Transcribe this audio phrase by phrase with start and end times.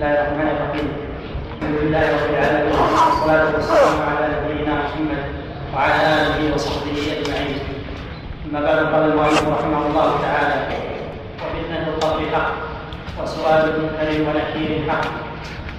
[0.00, 0.88] الرحمن الرحيم.
[1.60, 5.22] الحمد لله رب العالمين والصلاة والسلام على نبينا محمد
[5.74, 7.58] وعلى آله وصحبه أجمعين.
[8.48, 10.56] أما بعد قال المؤلف رحمه الله تعالى
[11.40, 12.52] وفتنة القبر حق
[13.22, 13.62] وسؤال
[14.00, 15.04] ونكير حق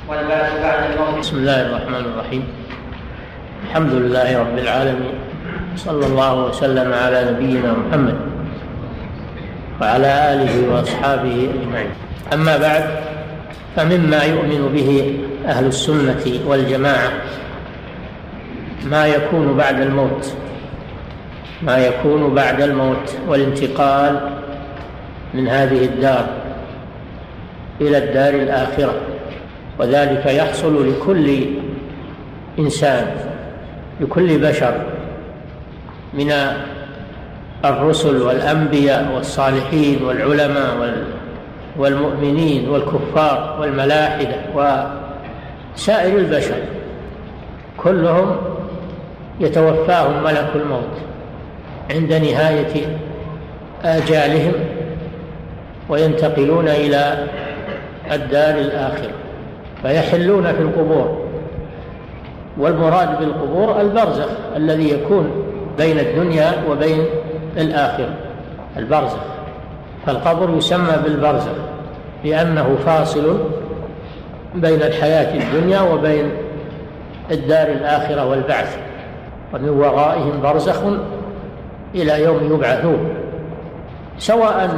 [0.09, 2.43] والبعث بعد الموت بسم الله الرحمن الرحيم.
[3.65, 5.15] الحمد لله رب العالمين
[5.75, 8.17] صلى الله وسلم على نبينا محمد
[9.81, 11.93] وعلى آله وأصحابه أجمعين.
[12.33, 12.83] أما بعد
[13.75, 17.11] فمما يؤمن به أهل السنة والجماعة
[18.85, 20.33] ما يكون بعد الموت
[21.61, 24.29] ما يكون بعد الموت والانتقال
[25.33, 26.27] من هذه الدار
[27.81, 28.93] إلى الدار الآخرة.
[29.79, 31.45] وذلك يحصل لكل
[32.59, 33.07] إنسان
[34.01, 34.81] لكل بشر
[36.13, 36.33] من
[37.65, 40.95] الرسل والأنبياء والصالحين والعلماء
[41.77, 46.57] والمؤمنين والكفار والملاحدة وسائر البشر
[47.77, 48.35] كلهم
[49.39, 50.97] يتوفاهم ملك الموت
[51.91, 52.97] عند نهاية
[53.83, 54.53] آجالهم
[55.89, 57.27] وينتقلون إلى
[58.11, 59.11] الدار الآخرة
[59.81, 61.21] فيحلون في القبور.
[62.57, 65.31] والمراد بالقبور البرزخ الذي يكون
[65.77, 67.05] بين الدنيا وبين
[67.57, 68.13] الآخرة
[68.77, 69.19] البرزخ.
[70.05, 71.51] فالقبر يسمى بالبرزخ
[72.25, 73.37] لأنه فاصل
[74.55, 76.31] بين الحياة الدنيا وبين
[77.31, 78.77] الدار الآخرة والبعث.
[79.53, 80.81] ومن ورائهم برزخ
[81.95, 83.09] إلى يوم يبعثون.
[84.17, 84.69] سواء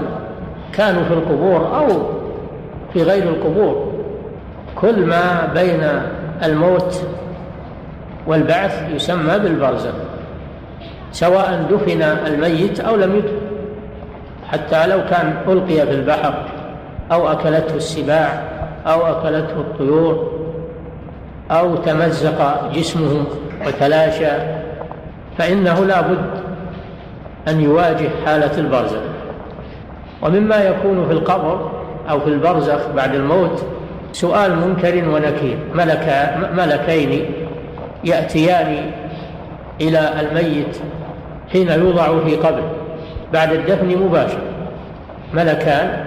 [0.74, 1.88] كانوا في القبور أو
[2.94, 3.94] في غير القبور
[4.76, 5.84] كل ما بين
[6.44, 7.06] الموت
[8.28, 9.94] والبعث يسمى بالبرزخ
[11.12, 13.43] سواء دفن الميت أو لم يدفن.
[14.54, 16.34] حتى لو كان ألقي في البحر
[17.12, 18.44] أو أكلته السباع
[18.86, 20.32] أو أكلته الطيور
[21.52, 23.24] أو تمزق جسمه
[23.68, 24.32] وتلاشى
[25.38, 26.26] فإنه لا بد
[27.48, 29.02] أن يواجه حالة البرزخ.
[30.22, 31.72] ومما يكون في القبر
[32.10, 33.66] أو في البرزخ بعد الموت
[34.12, 35.58] سؤال منكر ونكير.
[35.76, 37.26] ملك ملكين
[38.04, 38.92] يأتيان
[39.82, 40.78] إلى الميت
[41.52, 42.83] حين يوضع في قبره.
[43.34, 44.42] بعد الدفن مباشرة
[45.34, 46.06] ملكان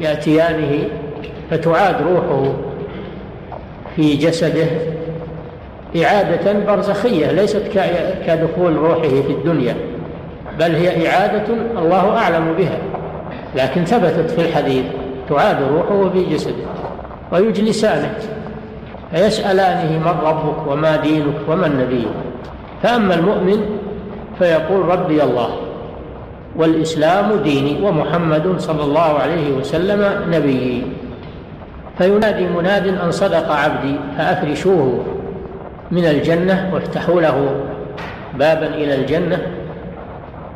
[0.00, 0.84] يأتيانه
[1.50, 2.52] فتعاد روحه
[3.96, 4.66] في جسده
[5.96, 7.62] إعادة برزخية ليست
[8.26, 9.76] كدخول روحه في الدنيا
[10.58, 11.44] بل هي إعادة
[11.78, 12.78] الله أعلم بها.
[13.56, 14.84] لكن ثبتت في الحديث
[15.28, 16.64] تعاد روحه في جسده
[17.32, 18.14] ويجلسانه
[19.14, 22.08] فيسألانه من ربك وما دينك ومن نبيك
[22.82, 23.78] فأما المؤمن
[24.38, 25.71] فيقول ربي الله.
[26.56, 30.82] والإسلام ديني ومحمد صلى الله عليه وسلم نبيي
[31.98, 35.04] فينادي مناد أن صدق عبدي فأفرشوه
[35.90, 37.54] من الجنة وافتحوا له
[38.38, 39.38] بابا إلى الجنة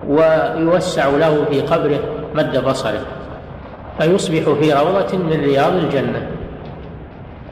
[0.08, 2.00] ويوسع له في قبره
[2.34, 3.06] مد بصره.
[3.98, 6.26] فيصبح في روضة من رياض الجنة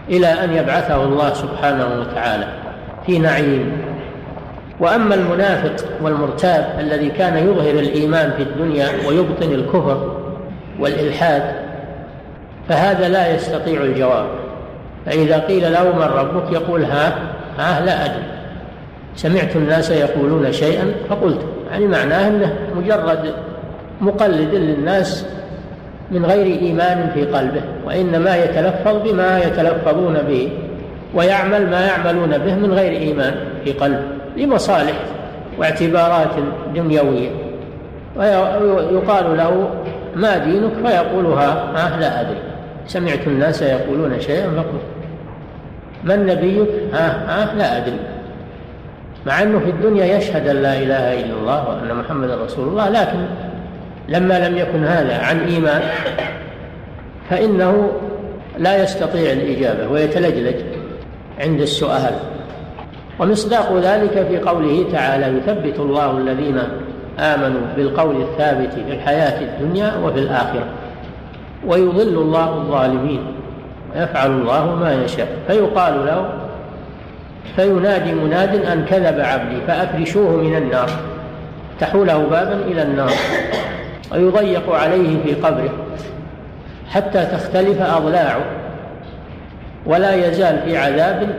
[0.09, 2.47] إلى أن يبعثه الله سبحانه وتعالى
[3.07, 3.73] في نعيم.
[4.81, 10.17] وأما المنافق والمرتاب الذي كان يظهر الإيمان في الدنيا ويبطن الكفر
[10.81, 11.43] والإلحاد
[12.69, 14.27] فهذا لا يستطيع الجواب.
[15.07, 17.19] فإذا قيل له من ربك يقول ها
[17.59, 18.25] ها لا أدري.
[19.17, 23.35] سمعت الناس يقولون شيئا فقلت يعني معناه أنه مجرد
[24.01, 25.27] مقلد للناس
[26.11, 30.53] من غير إيمان في قلبه وإنما يتلفظ بما يتلفظون به
[31.15, 34.24] ويعمل ما يعملون به من غير إيمان في قلبه.
[34.37, 34.95] لمصالح
[35.59, 36.31] واعتبارات
[36.75, 37.31] دنيوية.
[38.17, 39.71] ويقال له
[40.17, 42.39] ما دينك؟ فيقول ها لا أدري.
[42.87, 44.83] سمعت الناس يقولون شيئا فقلت
[46.05, 47.99] من نبيك؟ ها ها لا أدري.
[49.27, 53.27] مع أنه في الدنيا يشهد أن لا إله إلا الله وأن محمدا رسول الله لكن
[54.09, 55.83] لما لم يكن هذا عن إيمان
[57.31, 57.93] فإنه
[58.59, 60.57] لا يستطيع الإجابة ويتلجلج
[61.41, 62.15] عند السؤال.
[63.19, 66.59] ومصداق ذلك في قوله تعالى يثبت الله الذين
[67.19, 70.67] آمنوا بالقول الثابت في الحياة الدنيا وفي الآخرة
[71.67, 73.21] ويضل الله الظالمين
[73.97, 75.29] يفعل الله ما يشاء.
[75.47, 76.29] فيقال له
[77.57, 80.91] فينادي مناد أن كذب عبدي فأفرشوه من النار
[81.81, 83.13] تحوله بابا إلى النار
[84.13, 85.73] ويضيق عليه في قبره
[86.91, 88.45] حتى تختلف أضلاعه
[89.87, 91.35] ولا يزال في عذاب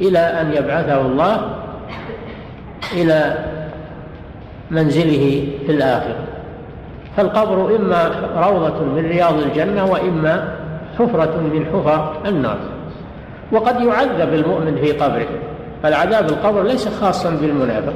[0.00, 1.54] إلى أن يبعثه الله
[2.92, 3.34] إلى
[4.70, 6.24] منزله في الآخرة.
[7.16, 10.54] فالقبر إما روضة من رياض الجنة وإما
[10.98, 12.58] حفرة من حفر النار.
[13.52, 15.26] وقد يعذب المؤمن في قبره.
[15.82, 17.92] فالعذاب القبر ليس خاصا بالمنافق.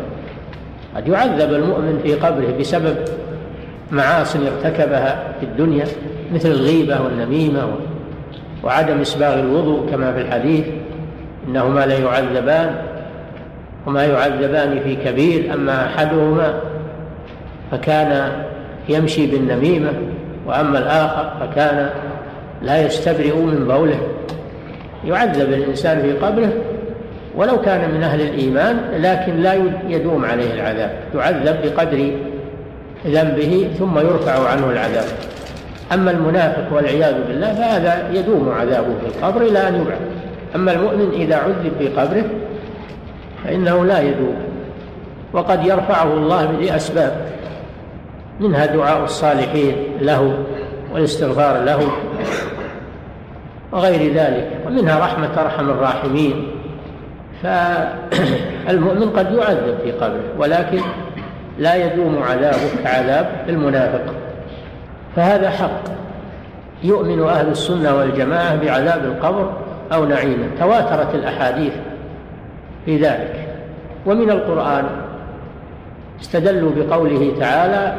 [0.97, 2.97] قد يعذب المؤمن في قبره بسبب
[3.91, 5.85] معاصي ارتكبها في الدنيا
[6.35, 7.69] مثل الغيبة والنميمة
[8.65, 10.65] وعدم إسباغ الوضوء كما في الحديث.
[11.49, 12.75] إنهما لا يعذبان
[13.87, 16.55] وما يعذبان في كبير أما أحدهما
[17.70, 18.32] فكان
[18.88, 19.93] يمشي بالنميمة
[20.46, 21.91] وأما الآخر فكان
[22.62, 23.99] لا يستبرئ من بوله.
[25.05, 26.52] يعذب الإنسان في قبره
[27.37, 29.55] ولو كان من أهل الإيمان لكن لا
[29.88, 30.91] يدوم عليه العذاب.
[31.14, 32.11] يعذب بقدر
[33.06, 35.05] ذنبه ثم يرفع عنه العذاب.
[35.93, 40.00] أما المنافق والعياذ بالله فهذا يدوم عذابه في القبر إلى أن يبعث.
[40.55, 42.25] أما المؤمن إذا عذب في قبره
[43.45, 44.37] فإنه لا يدوم
[45.33, 47.27] وقد يرفعه الله بأسباب
[48.41, 50.39] منها دعاء الصالحين له
[50.93, 51.81] والاستغفار له
[53.73, 56.51] وغير ذلك ومنها رحمة أرحم الراحمين.
[57.43, 60.81] فالمؤمن قد يعذب في قبره ولكن
[61.59, 64.15] لا يدوم عذابه كعذاب المنافق.
[65.17, 65.83] فهذا حق
[66.83, 69.53] يؤمن أهل السنة والجماعة بعذاب القبر
[69.94, 71.73] أو نعيمه تواترت الأحاديث
[72.85, 73.49] في ذلك.
[74.06, 74.85] ومن القرآن
[76.20, 77.94] استدلوا بقوله تعالى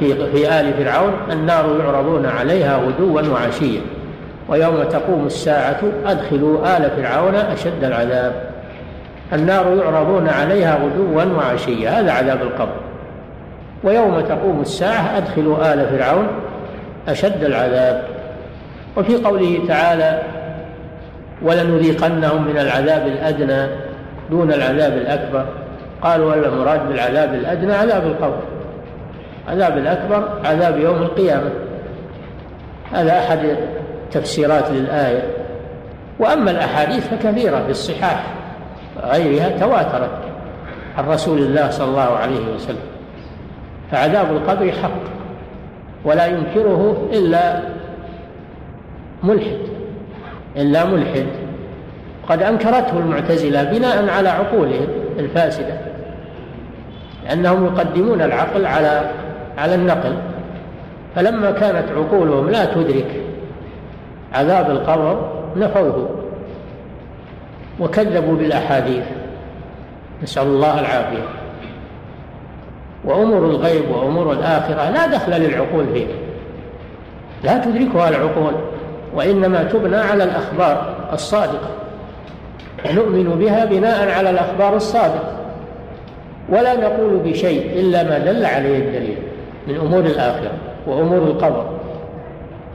[0.00, 3.80] في في آل فرعون النار يعرضون عليها غدوا وعشيا
[4.48, 8.50] ويوم تقوم الساعة أدخلوا آل فرعون أشد العذاب.
[9.32, 12.00] النار يعرضون عليها غدوا وعشيا.
[12.00, 12.76] هذا عذاب القبر.
[13.84, 16.26] ويوم تقوم الساعة أدخلوا آل فرعون
[17.08, 18.04] أشد العذاب.
[18.96, 20.22] وفي قوله تعالى
[21.44, 23.66] ولنذيقنهم من العذاب الأدنى
[24.30, 25.46] دون العذاب الأكبر.
[26.02, 28.40] قالوا المراد بالعذاب الأدنى عذاب القبر.
[29.48, 31.50] عذاب الأكبر عذاب يوم القيامة.
[32.92, 33.56] هذا أحد
[34.10, 35.22] تفسيرات للآية.
[36.18, 38.26] وأما الأحاديث فكثيرة في الصحاح
[39.04, 40.18] غيرها تواترت
[40.98, 42.86] عن رسول الله صلى الله عليه وسلم.
[43.90, 45.00] فعذاب القبر حق
[46.04, 47.60] ولا ينكره إلا
[49.22, 49.81] ملحد.
[50.56, 51.26] إلا ملحد.
[52.28, 54.86] قد أنكرته المعتزلة بناء على عقولهم
[55.18, 55.74] الفاسدة
[57.24, 59.10] لأنهم يقدمون العقل على
[59.58, 60.16] على النقل.
[61.14, 63.20] فلما كانت عقولهم لا تدرك
[64.32, 66.08] عذاب القبر نفوه
[67.80, 69.04] وكذبوا بالأحاديث.
[70.22, 71.24] نسأل الله العافية.
[73.04, 76.06] وأمور الغيب وأمور الآخرة لا دخل للعقول فيه
[77.44, 78.52] لا تدركها العقول.
[79.14, 81.70] وإنما تبنى على الأخبار الصادقة.
[82.94, 85.32] نؤمن بها بناء على الأخبار الصادقة.
[86.48, 89.16] ولا نقول بشيء إلا ما دل عليه الدليل
[89.68, 90.50] من أمور الآخرة
[90.86, 91.66] وأمور القبر.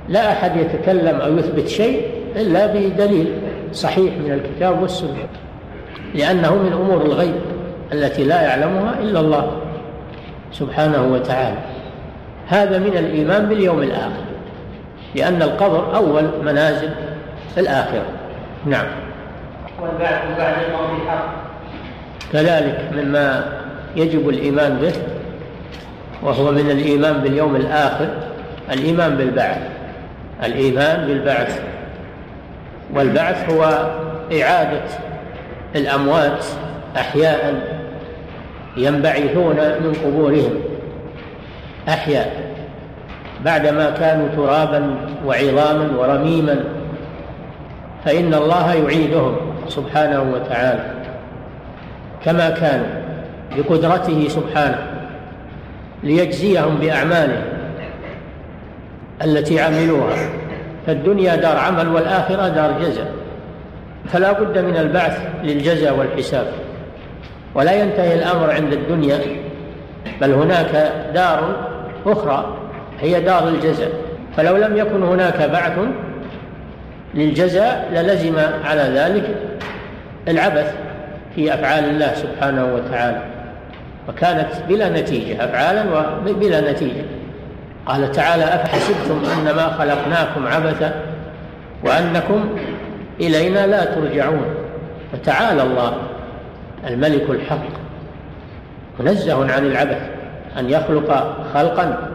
[0.10, 2.02] لا أحد يتكلم أو يثبت شيء
[2.36, 3.34] إلا بدليل
[3.74, 5.28] صحيح من الكتاب والسنة
[6.16, 7.36] لأنه من أمور الغيب
[7.94, 9.52] التي لا يعلمها إلا الله
[10.52, 11.58] سبحانه وتعالى.
[12.48, 14.24] هذا من الإيمان باليوم الآخر.
[15.16, 16.90] لأن القبر أول منازل
[17.58, 18.06] الآخرة.
[18.66, 18.86] نعم.
[19.82, 21.26] والبعث بعد الموت حق
[22.34, 23.44] كذلك مما
[23.96, 24.94] يجب الإيمان به
[26.24, 28.10] وهو من الإيمان باليوم الآخر
[28.72, 29.62] الإيمان بالبعث.
[30.44, 31.62] الإيمان بالبعث.
[32.94, 33.64] والبعث هو
[34.42, 34.84] إعادة
[35.76, 36.46] الأموات
[36.98, 37.62] أحياء
[38.78, 40.60] ينبعثون من قبورهم.
[41.90, 42.57] أحياء.
[43.46, 46.64] بعدما كانوا ترابا وعظاما ورميما
[48.06, 49.36] فإن الله يعيدهم
[49.68, 50.94] سبحانه وتعالى
[52.26, 52.88] كما كانوا
[53.58, 54.78] بقدرته سبحانه
[56.04, 57.44] ليجزيهم بأعمالهم
[59.24, 60.30] التي عملوها.
[60.88, 63.12] فالدنيا دار عمل والآخرة دار جزاء.
[64.08, 66.48] فلا بد من البعث للجزاء والحساب.
[67.56, 69.20] ولا ينتهي الأمر عند الدنيا
[70.22, 71.56] بل هناك دار
[72.06, 72.57] أخرى
[73.02, 73.92] هي دار الجزاء.
[74.38, 75.80] فلو لم يكن هناك بعث
[77.14, 79.36] للجزاء للزم على ذلك
[80.28, 80.76] العبث
[81.36, 83.22] في أفعال الله سبحانه وتعالى.
[84.10, 85.84] وكانت بلا نتيجة أفعالا
[86.28, 87.04] وبلا نتيجة.
[87.86, 90.94] قال تعالى أفحسبتم أنما خلقناكم عبثا
[91.84, 92.50] وأنكم
[93.20, 94.46] إلينا لا ترجعون.
[95.14, 95.94] فتعالى الله
[96.88, 97.68] الملك الحق
[99.00, 100.02] منزه عن العبث
[100.60, 102.07] أن يخلق خلقا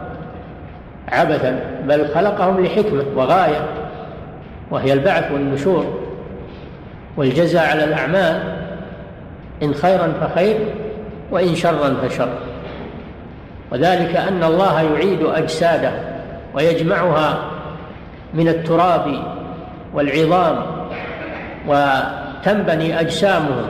[1.13, 3.65] عبثا بل خلقهم لحكمة وغاية
[4.71, 5.99] وهي البعث والنشور
[7.17, 8.43] والجزاء على الأعمال
[9.63, 10.57] إن خيرا فخير
[11.31, 12.29] وإن شرا فشر.
[13.71, 15.91] وذلك أن الله يعيد أجساده
[16.53, 17.37] ويجمعها
[18.33, 19.23] من التراب
[19.93, 20.55] والعظام
[21.67, 23.65] وتنبني أجسامهم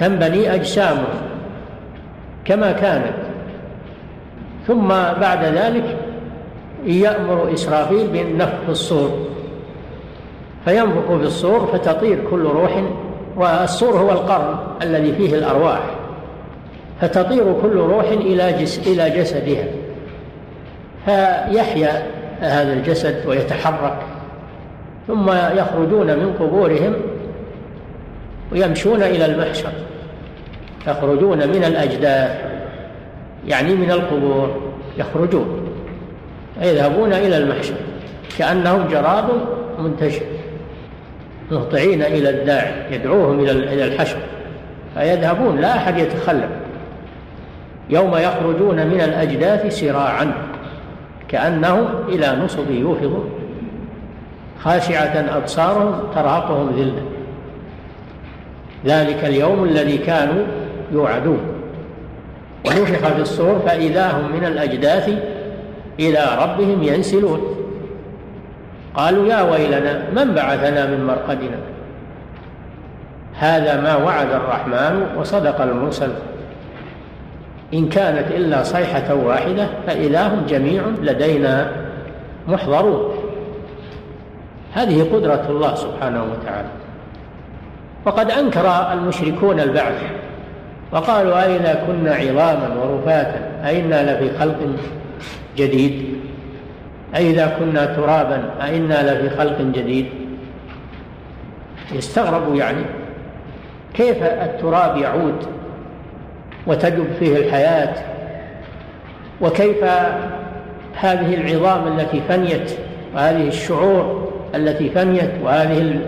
[0.00, 1.22] تنبني أجسامهم
[2.44, 3.16] كما كانت.
[4.66, 4.88] ثم
[5.20, 5.96] بعد ذلك
[6.86, 9.10] يأمر إسرافيل بالنفخ في الصور
[10.64, 12.82] فينفخ في الصور فتطير كل روح
[13.36, 15.80] والصور هو القرن الذي فيه الأرواح
[17.00, 19.66] فتطير كل روح إلى جس إلى جسدها
[21.04, 22.02] فيحيا
[22.40, 23.98] هذا الجسد ويتحرك
[25.06, 26.94] ثم يخرجون من قبورهم
[28.52, 29.72] ويمشون إلى المحشر
[30.86, 32.40] يخرجون من الأجداث
[33.46, 34.60] يعني من القبور
[34.98, 35.65] يخرجون.
[36.62, 37.74] يذهبون إلى المحشر
[38.38, 39.24] كأنهم جراد
[39.78, 40.22] منتشر
[41.50, 44.16] مهطعين إلى الداعي يدعوهم إلى الحشر
[44.94, 46.50] فيذهبون لا أحد يتخلف.
[47.90, 50.32] يوم يخرجون من الأجداث سراعا
[51.28, 53.30] كأنهم إلى نصب يوفضون.
[54.64, 57.02] خاشعة أبصارهم ترهقهم ذلة.
[58.86, 60.44] ذلك اليوم الذي كانوا
[60.92, 61.40] يوعدون.
[62.66, 65.10] ونفخ في الصور فإذا هم من الأجداث
[66.00, 67.40] إلى ربهم ينسلون.
[68.94, 71.58] قالوا يا ويلنا من بعثنا من مرقدنا؟
[73.38, 76.10] هذا ما وعد الرحمن وصدق المرسل.
[77.74, 81.70] إن كانت إلا صيحة واحدة فإذا هم جميع لدينا
[82.48, 83.14] محضرون.
[84.74, 86.68] هذه قدرة الله سبحانه وتعالى.
[88.06, 90.02] وقد أنكر المشركون البعث
[90.92, 94.56] وقالوا أئذا كنا عظاما ورفاتا؟ أئنا لفي خلق
[95.56, 96.16] جديد.
[97.16, 100.06] أئذا كنا ترابا أئنا لفي خلق جديد.
[101.92, 102.82] يستغربوا يعني
[103.94, 105.46] كيف التراب يعود
[106.66, 107.94] وتجب فيه الحياة
[109.40, 109.84] وكيف
[110.94, 112.72] هذه العظام التي فنيت
[113.14, 116.00] وهذه الشعور التي فنيت وهذه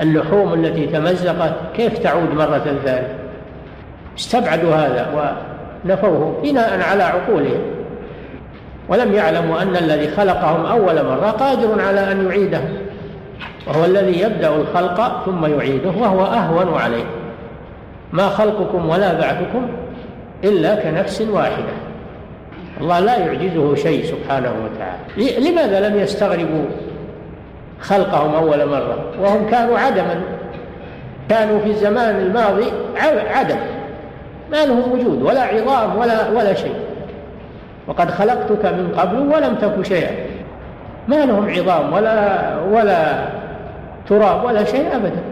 [0.00, 3.08] اللحوم التي تمزقت كيف تعود مرة ثانية؟
[4.18, 5.34] استبعدوا هذا
[5.84, 7.60] ونفوه بناء على عقولهم.
[8.88, 12.68] ولم يعلموا أن الذي خلقهم أول مرة قادر على أن يعيدهم
[13.66, 17.04] وهو الذي يبدأ الخلق ثم يعيده وهو أهون عليه.
[18.12, 19.68] ما خلقكم ولا بعثكم
[20.44, 21.72] إلا كنفس واحدة.
[22.80, 25.50] الله لا يعجزه شيء سبحانه وتعالى.
[25.50, 26.64] لماذا لم يستغربوا
[27.80, 30.20] خلقهم أول مرة؟ وهم كانوا عدما.
[31.30, 32.72] كانوا في الزمان الماضي
[33.30, 33.58] عدم.
[34.52, 36.74] ما لهم وجود ولا عظام ولا ولا شيء.
[37.88, 40.10] وقد خلقتك من قبل ولم تك شيئا.
[41.08, 43.28] ما لهم عظام ولا ولا
[44.08, 45.22] تراب ولا شيء أبدا.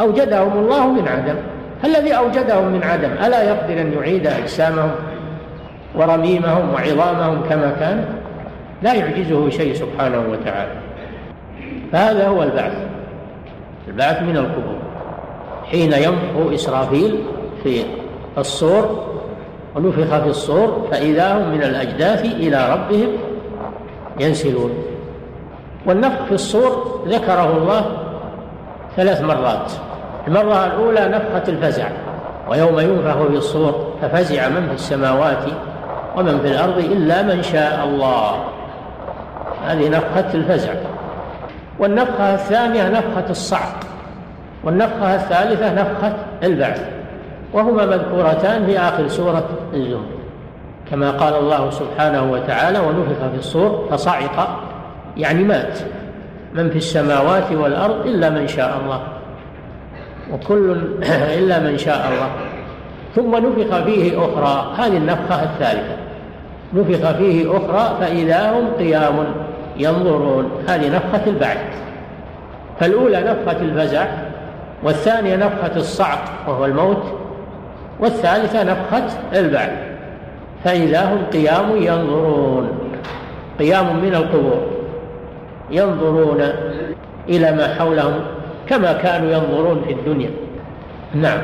[0.00, 1.34] أوجدهم الله من عدم.
[1.84, 4.90] الذي اوجدهم من عدم ألا يقدر أن يعيد أجسامهم
[5.94, 8.04] ورميمهم وعظامهم كما كان؟
[8.82, 10.72] لا يعجزه شيء سبحانه وتعالى.
[11.92, 12.72] فهذا هو البعث.
[13.88, 14.78] البعث من القبور.
[15.70, 17.18] حين ينفخ إسرافيل
[17.62, 17.84] في
[18.38, 19.07] الصور
[19.78, 23.08] ونفخ في الصور فإذا هم من الأجداث إلى ربهم
[24.20, 24.70] ينسلون.
[25.86, 27.86] والنفخ في الصور ذكره الله
[28.96, 29.72] ثلاث مرات.
[30.28, 31.88] المرة الأولى نفخة الفزع
[32.50, 35.44] ويوم ينفخ في الصور ففزع من في السماوات
[36.16, 38.44] ومن في الأرض إلا من شاء الله.
[39.66, 40.72] هذه نفخة الفزع.
[41.78, 43.76] والنفخة الثانية نفخة الصعق
[44.64, 46.97] والنفخة الثالثة نفخة البعث.
[47.52, 50.18] وهما مذكورتان في آخر سورة الزمر
[50.90, 54.60] كما قال الله سبحانه وتعالى ونفخ في الصور فصعق.
[55.16, 55.78] يعني مات.
[56.54, 59.00] من في السماوات والأرض إلا من شاء الله.
[60.32, 60.76] وكل
[61.38, 62.30] إلا من شاء الله.
[63.16, 64.72] ثم نفخ فيه أخرى.
[64.78, 65.96] هذه النفخة الثالثة.
[66.74, 69.24] نفخ فيه أخرى فإذا هم قيام
[69.76, 70.50] ينظرون.
[70.68, 71.58] هذه نفخة البعث.
[72.80, 74.06] فالأولى نفخة الفزع
[74.82, 77.17] والثانية نفخة الصعق وهو الموت.
[78.00, 79.72] والثالثة نفخة البعث.
[80.64, 82.78] فإذا هم قيام ينظرون
[83.58, 84.66] قيام من القبور
[85.70, 86.40] ينظرون
[87.28, 88.20] إلى ما حولهم
[88.68, 90.30] كما كانوا ينظرون في الدنيا.
[91.14, 91.40] نعم.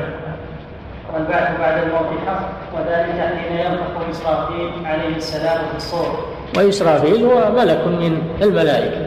[1.13, 6.25] والبعث بعد الموت حق وذلك حين ينفخ إسرافيل عليه السلام في الصور.
[6.57, 9.05] وإسرافيل هو ملك من الملائكة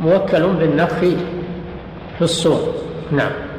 [0.00, 0.98] موكل بالنفخ
[2.18, 2.74] في الصور.
[3.10, 3.49] نعم.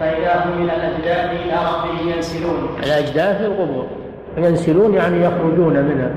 [0.00, 2.68] فإذا هم من الأجداث إلى ربهم ينسلون.
[2.82, 3.86] الأجداث القبور.
[4.36, 6.10] ينسلون يعني يخرجون منها.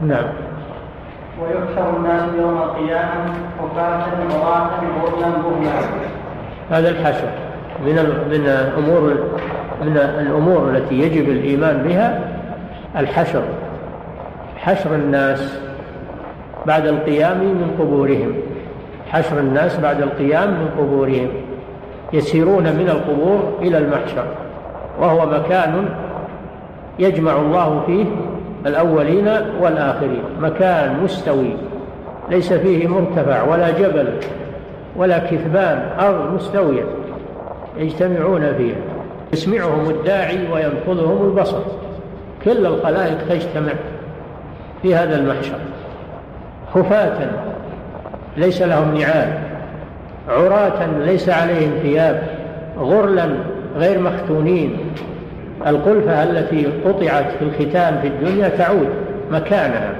[0.00, 0.24] نعم.
[1.42, 4.70] ويحشر الناس يوم القيامة حفاة عراة
[5.02, 5.80] غرلا بهما
[6.70, 7.28] هذا الحشر
[7.86, 7.94] من
[8.30, 9.14] من الأمور
[9.82, 12.20] من الأمور التي يجب الإيمان بها
[12.96, 13.42] الحشر.
[14.56, 15.58] حشر الناس
[16.66, 18.34] بعد القيام من قبورهم.
[19.10, 21.28] حشر الناس بعد القيام من قبورهم.
[22.12, 24.24] يسيرون من القبور إلى المحشر
[25.00, 25.88] وهو مكان
[26.98, 28.04] يجمع الله فيه
[28.66, 29.28] الأولين
[29.60, 31.56] والآخرين مكان مستوي
[32.30, 34.08] ليس فيه مرتفع ولا جبل
[34.96, 36.84] ولا كثبان أرض مستوية
[37.76, 38.76] يجتمعون فيها
[39.32, 41.60] يسمعهم الداعي وينفذهم البصر
[42.44, 43.72] كل الخلائق تجتمع
[44.82, 45.58] في هذا المحشر
[46.74, 47.30] خفاة
[48.36, 49.51] ليس لهم نعال.
[50.28, 52.22] عراة ليس عليهم ثياب
[52.78, 53.28] غرلا
[53.76, 54.76] غير مختونين.
[55.66, 58.88] القلفة التي قطعت في الختان في الدنيا تعود
[59.30, 59.92] مكانها.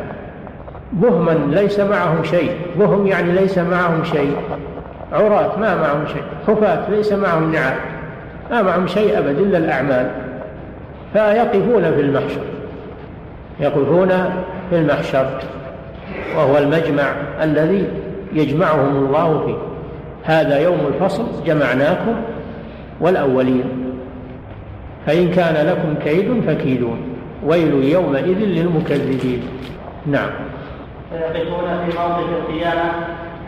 [0.93, 4.37] بهما ليس معهم شيء بهم يعني ليس معهم شيء.
[5.13, 7.75] عراة ما معهم شيء خفاة ليس معهم نعال
[8.51, 10.11] ما معهم شيء أبدا إلا الأعمال.
[11.13, 12.41] فيقفون في المحشر
[13.61, 14.09] يقفون
[14.71, 15.27] في المحشر.
[16.37, 17.05] وهو المجمع
[17.43, 17.89] الذي
[18.33, 19.72] يجمعهم الله فيه.
[20.25, 22.15] هذا يوم الفصل جمعناكم
[23.01, 23.65] والأولين.
[25.07, 26.99] فإن كان لكم كيد فكيدون.
[27.47, 29.43] ويل يومئذ للمكذبين.
[30.07, 30.31] نعم.
[31.11, 32.93] فيقفون في موقف القيامة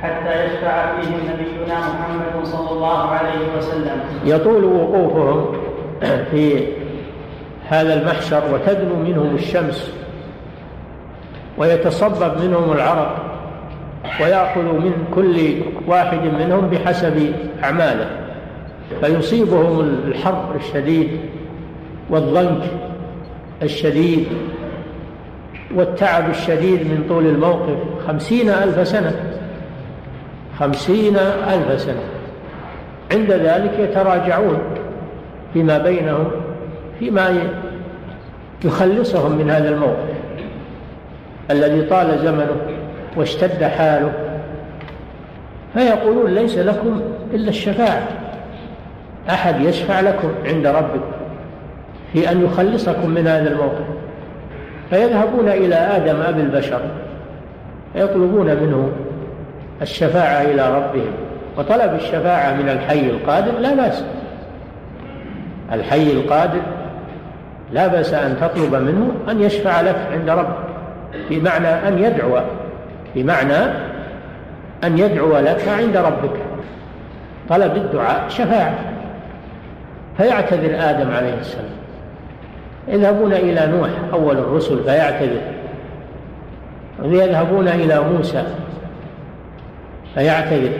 [0.02, 4.00] حتى يشفع فيهم نبينا محمد صلى الله عليه وسلم.
[4.24, 5.46] يطول وقوفهم
[6.30, 6.66] في
[7.68, 9.94] هذا المحشر وتدنو منهم الشمس
[11.58, 13.33] ويتصبب منهم العرق.
[14.20, 15.54] ويأخذ من كل
[15.86, 17.32] واحد منهم بحسب
[17.64, 18.06] أعماله.
[19.00, 21.08] فيصيبهم الحر الشديد
[22.10, 22.62] والضنك
[23.62, 24.26] الشديد
[25.74, 27.76] والتعب الشديد من طول الموقف.
[28.06, 29.12] خمسين ألف سنة.
[30.58, 31.16] خمسين
[31.48, 32.02] ألف سنة.
[33.12, 34.58] عند ذلك يتراجعون
[35.52, 36.30] فيما بينهم
[36.98, 37.38] فيما
[38.64, 40.14] يخلصهم من هذا الموقف
[41.50, 42.73] الذي طال زمنه.
[43.16, 44.12] واشتد حاله.
[45.74, 47.00] فيقولون ليس لكم
[47.34, 48.02] إلا الشفاعة.
[49.30, 51.12] أحد يشفع لكم عند ربكم
[52.12, 53.84] في أن يخلصكم من هذا الموقف.
[54.90, 56.80] فيذهبون إلى آدم أبي البشر.
[57.92, 58.92] فيطلبون منه
[59.82, 61.12] الشفاعة إلى ربهم.
[61.58, 64.04] وطلب الشفاعة من الحي القادر لا بأس.
[65.72, 66.60] الحي القادر
[67.72, 70.56] لا بأس أن تطلب منه أن يشفع لك عند ربك.
[71.30, 72.40] بمعنى أن يدعو
[73.14, 73.56] بمعنى
[74.84, 76.36] أن يدعو لك عند ربك.
[77.48, 78.78] طلب الدعاء شفاعة.
[80.16, 81.74] فيعتذر آدم عليه السلام.
[82.88, 85.40] يذهبون إلى نوح أول الرسل فيعتذر.
[87.02, 88.44] ويذهبون إلى موسى
[90.14, 90.72] فيعتذر.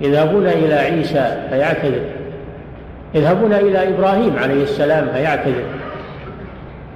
[0.00, 2.00] يذهبون إلى عيسى فيعتذر.
[3.14, 5.64] يذهبون إلى إبراهيم عليه السلام فيعتذر.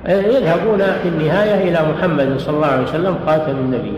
[0.06, 3.92] يذهبون في النهاية إلى محمد صلى الله عليه وسلم خاتم النبي.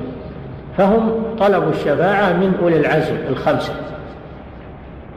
[0.79, 3.73] فهم طلبوا الشفاعة من أولي العزم الخمسة.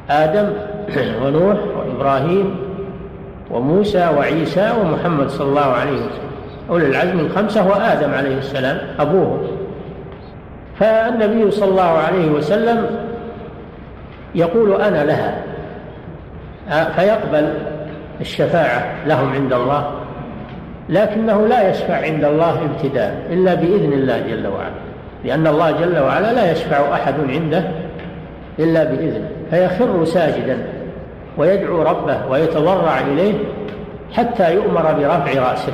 [0.10, 0.50] آدم
[1.24, 2.56] ونوح وإبراهيم
[3.52, 6.30] وموسى وعيسى ومحمد صلى الله عليه وسلم.
[6.70, 9.40] أولي العزم الخمسة وآدم عليه السلام أبوهم
[10.80, 12.86] فالنبي صلى الله عليه وسلم
[14.36, 15.44] يقول أنا لها
[16.96, 17.54] فيقبل
[18.22, 19.92] الشفاعة لهم عند الله.
[20.90, 24.84] لكنه لا يشفع عند الله ابتداء إلا بإذن الله جل وعلا.
[25.26, 27.64] لأن الله جل وعلا لا يشفع أحد عنده
[28.60, 30.58] إلا بإذنه فيخر ساجدا
[31.38, 33.34] ويدعو ربه ويتضرع إليه
[34.14, 35.74] حتى يؤمر برفع رأسه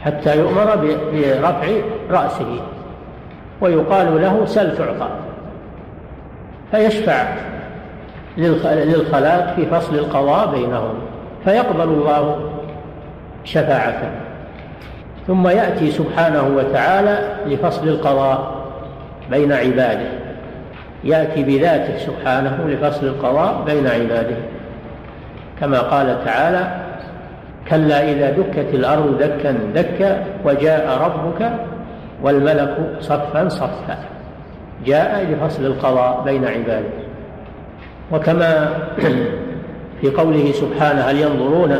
[0.00, 0.76] حتى يؤمر
[1.12, 1.68] برفع
[2.10, 2.60] رأسه
[3.60, 5.08] ويقال له سل تعطى.
[6.70, 7.24] فيشفع
[8.36, 10.94] للخلاق في فصل القضاء بينهم
[11.44, 12.47] فيقبل الله
[13.48, 14.10] شفاعته
[15.26, 18.58] ثم يأتي سبحانه وتعالى لفصل القضاء
[19.30, 20.08] بين عباده.
[21.04, 24.36] يأتي بذاته سبحانه لفصل القضاء بين عباده.
[25.60, 26.84] كما قال تعالى
[27.68, 31.52] كلا إذا دكت الأرض دكا دكا وجاء ربك
[32.22, 33.98] والملك صفا صفا.
[34.86, 36.98] جاء لفصل القضاء بين عباده.
[38.12, 38.68] وكما
[40.00, 41.76] في قوله سبحانه هل ينظرون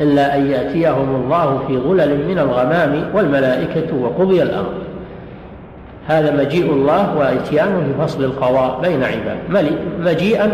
[0.00, 4.72] إلا أن يأتيهم الله في ظلل من الغمام والملائكة وقضي الأمر.
[6.06, 10.50] هذا مجيء الله وإتيانه لفصل القضاء بين عباده مجيئا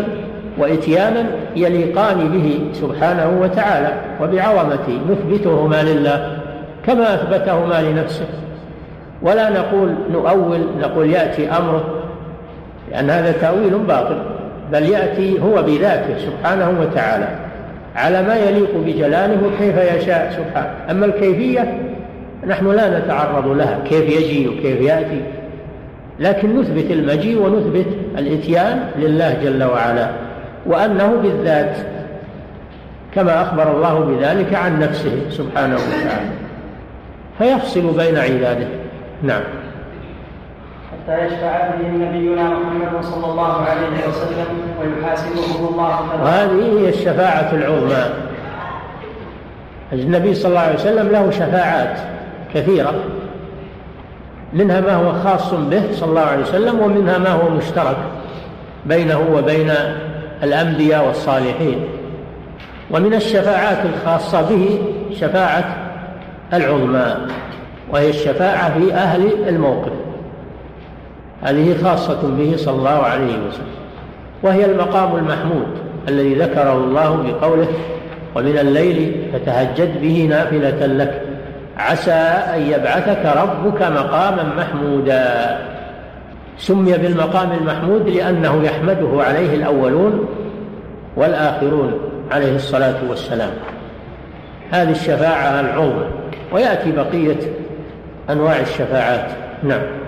[0.57, 1.25] وإتيانا
[1.55, 6.37] يليقان به سبحانه وتعالى وبعظمته نثبتهما لله
[6.85, 8.27] كما أثبتهما لنفسه.
[9.21, 11.83] ولا نقول نؤول نقول يأتي أمره
[12.91, 14.17] لأن هذا تأويل باطل
[14.71, 17.27] بل يأتي هو بذاته سبحانه وتعالى.
[17.95, 20.73] على ما يليق بجلاله كيف يشاء سبحانه.
[20.89, 21.77] أما الكيفية
[22.47, 25.21] نحن لا نتعرض لها كيف يجي وكيف يأتي.
[26.19, 30.09] لكن نثبت المجيء ونثبت الإتيان لله جل وعلا
[30.65, 31.77] وأنه بالذات
[33.15, 36.31] كما أخبر الله بذلك عن نفسه سبحانه وتعالى.
[37.37, 38.67] فيفصل بين عباده.
[39.23, 39.41] نعم.
[41.07, 44.45] حتى يشفع به نبينا محمد صلى الله عليه وسلم
[44.81, 48.03] ويحاسبه الله وهذه هي الشفاعة العظمى.
[49.93, 51.99] النبي صلى الله عليه وسلم له شفاعات
[52.53, 52.93] كثيرة.
[54.53, 57.97] منها ما هو خاص به صلى الله عليه وسلم ومنها ما هو مشترك
[58.85, 59.71] بينه وبين
[60.43, 61.85] الأنبياء والصالحين.
[62.91, 64.79] ومن الشفاعات الخاصة به
[65.19, 65.75] شفاعة
[66.53, 67.15] العظمى
[67.91, 69.91] وهي الشفاعة في أهل الموقف.
[71.41, 73.81] هذه خاصة به صلى الله عليه وسلم
[74.43, 75.67] وهي المقام المحمود
[76.07, 77.67] الذي ذكره الله بقوله
[78.35, 81.21] ومن الليل فتهجد به نافلة لك
[81.77, 82.11] عسى
[82.55, 85.57] أن يبعثك ربك مقاما محمودا.
[86.57, 90.25] سمي بالمقام المحمود لأنه يحمده عليه الأولون
[91.15, 91.93] والآخرون
[92.31, 93.51] عليه الصلاة والسلام.
[94.71, 96.05] هذه الشفاعة العظمى
[96.51, 97.39] ويأتي بقية
[98.29, 99.27] أنواع الشفاعات.
[99.63, 100.00] نعم.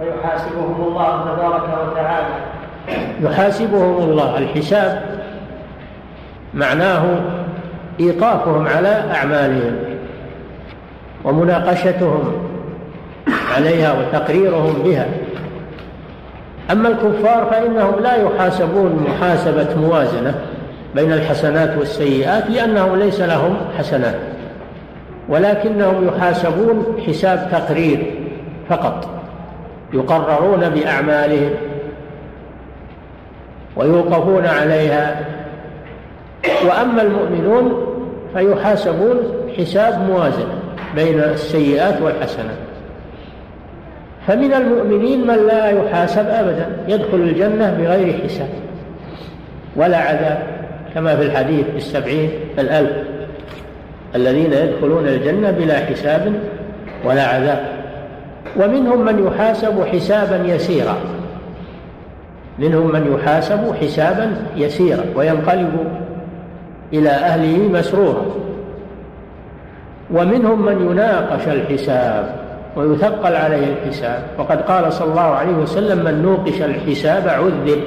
[0.00, 2.34] ويحاسبهم الله تبارك وتعالى.
[3.22, 4.38] يحاسبهم الله.
[4.38, 5.02] الحساب
[6.54, 7.02] معناه
[8.00, 9.76] إيقافهم على أعمالهم
[11.24, 12.32] ومناقشتهم
[13.56, 15.06] عليها وتقريرهم بها.
[16.70, 20.34] أما الكفار فإنهم لا يحاسبون محاسبة موازنة
[20.94, 24.16] بين الحسنات والسيئات لأنهم ليس لهم حسنات
[25.28, 28.14] ولكنهم يحاسبون حساب تقرير
[28.68, 29.19] فقط.
[29.92, 31.50] يقررون بأعمالهم
[33.76, 35.20] ويوقفون عليها.
[36.66, 37.86] وأما المؤمنون
[38.34, 39.16] فيحاسبون
[39.58, 40.48] حساب موازن
[40.94, 42.58] بين السيئات والحسنات.
[44.26, 48.48] فمن المؤمنين من لا يحاسب أبدا يدخل الجنة بغير حساب.
[49.76, 50.42] ولا عذاب
[50.94, 52.90] كما في الحديث في السبعين الألف
[54.14, 56.34] الذين يدخلون الجنة بلا حساب
[57.04, 57.79] ولا عذاب
[58.56, 60.96] ومنهم من يحاسب حسابا يسيرا.
[62.58, 65.72] منهم من يحاسب حسابا يسيرا وينقلب
[66.92, 68.24] إلى أهله مسرورا.
[70.14, 72.34] ومنهم من يناقش الحساب
[72.76, 74.22] ويثقل عليه الحساب.
[74.38, 77.80] وقد قال صلى الله عليه وسلم من نوقش الحساب عذب.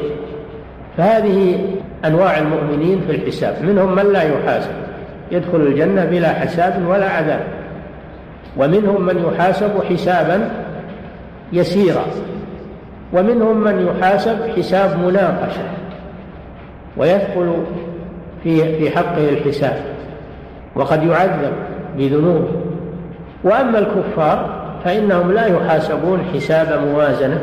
[0.98, 1.60] فهذه
[2.06, 3.56] أنواع المؤمنين في الحساب.
[3.63, 4.72] منهم من لا يحاسب.
[5.32, 7.44] يدخل الجنة بلا حساب ولا عذاب.
[8.58, 10.49] ومنهم من يحاسب حسابا
[11.53, 12.06] يسيرا
[13.13, 15.63] ومنهم من يحاسب حساب مناقشة
[16.97, 17.53] ويدخل
[18.43, 19.77] في في حقه الحساب
[20.75, 21.53] وقد يعذب
[21.97, 22.51] بذنوبه
[23.43, 27.41] وأما الكفار فإنهم لا يحاسبون حساب موازنة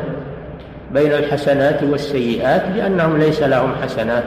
[0.93, 4.23] بين الحسنات والسيئات لأنهم ليس لهم حسنات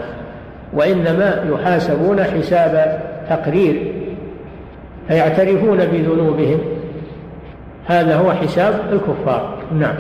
[0.73, 3.93] وإنما يحاسبون حساب تقرير.
[5.09, 6.59] فيعترفون بذنوبهم.
[7.87, 9.55] هذا هو حساب الكفار.
[9.79, 9.95] نعم.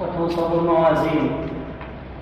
[0.00, 1.30] وتنصب الموازين.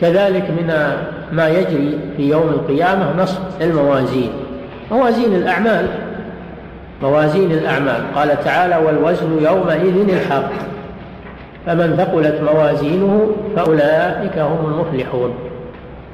[0.00, 0.96] كذلك من
[1.32, 4.30] ما يجري في يوم القيامة نصب الموازين.
[4.90, 5.88] موازين الأعمال.
[7.02, 8.02] موازين الأعمال.
[8.14, 10.50] قال تعالى والوزن يومئذ الحق.
[11.66, 15.34] فمن ثقلت موازينه فأولئك هم المفلحون.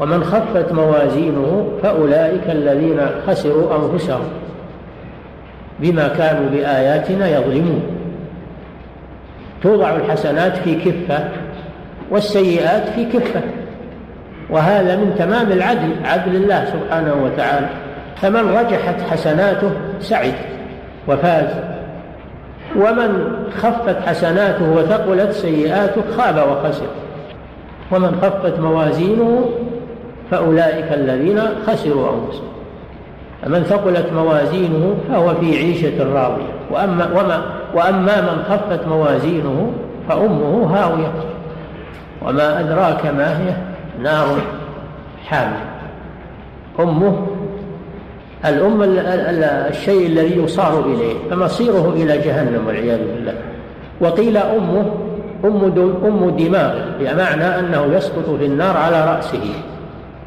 [0.01, 4.25] ومن خفت موازينه فأولئك الذين خسروا أنفسهم.
[5.81, 7.83] بما كانوا بآياتنا يظلمون.
[9.63, 11.29] توضع الحسنات في كفة
[12.11, 13.41] والسيئات في كفة.
[14.51, 17.67] وهذا من تمام العدل عدل الله سبحانه وتعالى.
[18.17, 20.35] فمن رجحت حسناته سعد
[21.09, 21.47] وفاز.
[22.77, 26.87] ومن خفت حسناته وثقلت سيئاته خاب وخسر.
[27.93, 29.51] ومن خفت موازينه
[30.31, 32.48] فأولئك الذين خسروا أنفسهم.
[33.43, 36.53] فمن ثقلت موازينه فهو في عيشة راضية.
[36.71, 37.43] وأما, وما
[37.75, 39.73] وأما من خفت موازينه
[40.09, 41.13] فأمه هاوية.
[42.27, 43.57] وما أدراك ما هي؟
[44.03, 44.27] نار
[45.27, 45.69] حامية.
[46.81, 47.27] أمه
[48.45, 53.35] الأم الشيء الذي يصار إليه فمصيره إلى جهنم والعياذ بالله.
[54.01, 54.91] وقيل أمه
[55.45, 55.65] أم,
[56.05, 59.55] أم دماغ بمعنى أنه يسقط في النار على رأسه.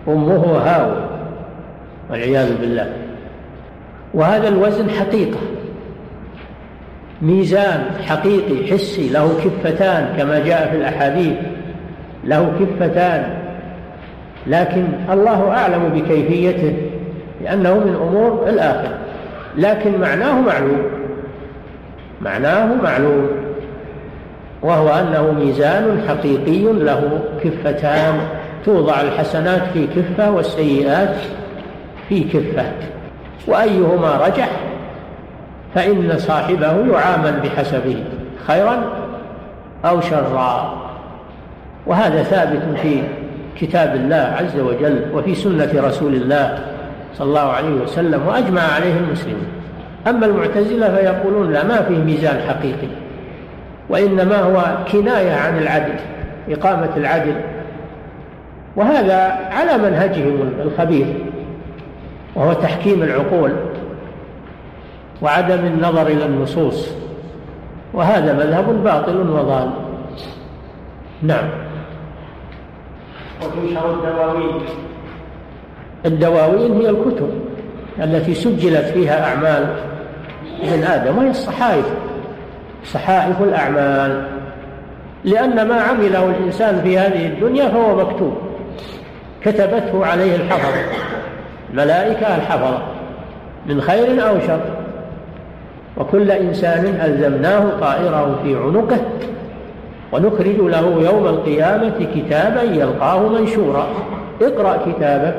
[0.07, 1.10] أمه هاو
[2.11, 2.93] والعياذ بالله.
[4.13, 5.39] وهذا الوزن حقيقة.
[7.21, 11.33] ميزان حقيقي حسي له كفتان كما جاء في الأحاديث.
[12.23, 13.37] له كفتان.
[14.47, 16.73] لكن الله أعلم بكيفيته
[17.43, 18.97] لأنه من أمور الآخرة.
[19.57, 20.81] لكن معناه معلوم.
[22.21, 23.27] معناه معلوم.
[24.61, 28.13] وهو أنه ميزان حقيقي له كفتان.
[28.65, 31.15] توضع الحسنات في كفة والسيئات
[32.11, 32.65] في كفة.
[33.47, 34.49] وأيهما رجح
[35.75, 38.03] فإن صاحبه يعامل بحسبه
[38.47, 38.83] خيرا
[39.85, 40.81] أو شرا.
[41.87, 43.01] وهذا ثابت في
[43.57, 46.59] كتاب الله عز وجل وفي سنة رسول الله
[47.17, 49.47] صلى الله عليه وسلم وأجمع عليه المسلمون.
[50.07, 52.87] أما المعتزلة فيقولون لا ما فيه ميزان حقيقي
[53.89, 55.95] وإنما هو كناية عن العدل
[56.49, 57.35] إقامة العدل.
[58.75, 61.07] وهذا على منهجهم الخبيث
[62.35, 63.51] وهو تحكيم العقول
[65.21, 66.91] وعدم النظر إلى النصوص.
[67.93, 69.69] وهذا مذهب باطل وضال.
[71.21, 71.49] نعم.
[73.41, 74.61] وتنشر الدواوين.
[76.05, 77.29] الدواوين هي الكتب
[77.99, 79.75] التي سجلت فيها أعمال
[80.63, 81.85] ابن آدم وهي الصحائف
[82.85, 84.27] صحائف الأعمال.
[85.23, 88.37] لأن ما عمله الإنسان في هذه الدنيا فهو مكتوب.
[89.45, 90.81] كتبته عليه الحفظة
[91.71, 92.77] الملائكة الحفظة
[93.65, 94.59] من خير أو شر.
[95.97, 98.99] وكل إنسان ألزمناه طائره في عنقه
[100.11, 103.87] ونخرج له يوم القيامة كتابا يلقاه منشورا.
[104.41, 105.35] اقرأ كتابك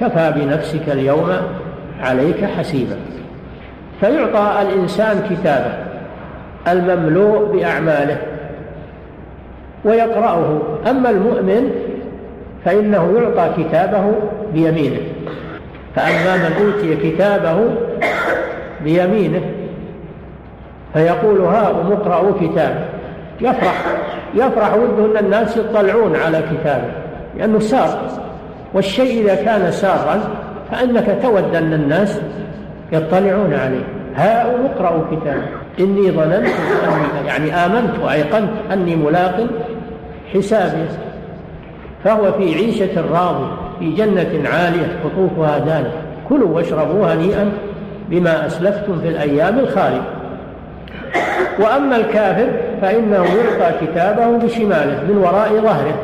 [0.00, 1.30] كفى بنفسك اليوم
[2.00, 2.96] عليك حسيبا.
[4.00, 5.72] فيعطى الإنسان كتابه
[6.68, 8.16] المملوء بأعماله
[9.84, 10.60] ويقرأه.
[10.90, 11.70] أما المؤمن
[12.64, 14.12] فإنه يعطى كتابه
[14.54, 15.00] بيمينه.
[15.98, 17.74] فأما من أوتي كتابه
[18.84, 19.40] بيمينه
[20.92, 22.84] فيقول هاؤم اقرأوا كتابه
[23.40, 23.84] يفرح
[24.34, 26.90] يفرح وده أن الناس يطلعون على كتابه
[27.36, 28.00] لأنه سار.
[28.74, 30.20] والشيء إذا كان سارا
[30.70, 32.20] فإنك تود أن الناس
[32.92, 33.84] يطلعون عليه.
[34.16, 35.46] هاؤم اقرأوا كتابه.
[35.80, 36.46] إني ظننت
[36.86, 39.46] أني يعني آمنت وأيقنت أني ملاق
[40.34, 40.88] حسابي.
[42.04, 45.92] فهو في عيشة راضية في جنة عالية قطوفها دانية
[46.28, 47.52] كلوا واشربوا هنيئا
[48.10, 50.02] بما أسلفتم في الأيام الخالية.
[51.58, 52.48] وأما الكافر
[52.82, 55.94] فإنه يلقى كتابه بشماله من وراء ظهره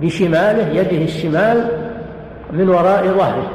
[0.00, 1.68] بشماله يده الشمال
[2.52, 3.50] من وراء ظهره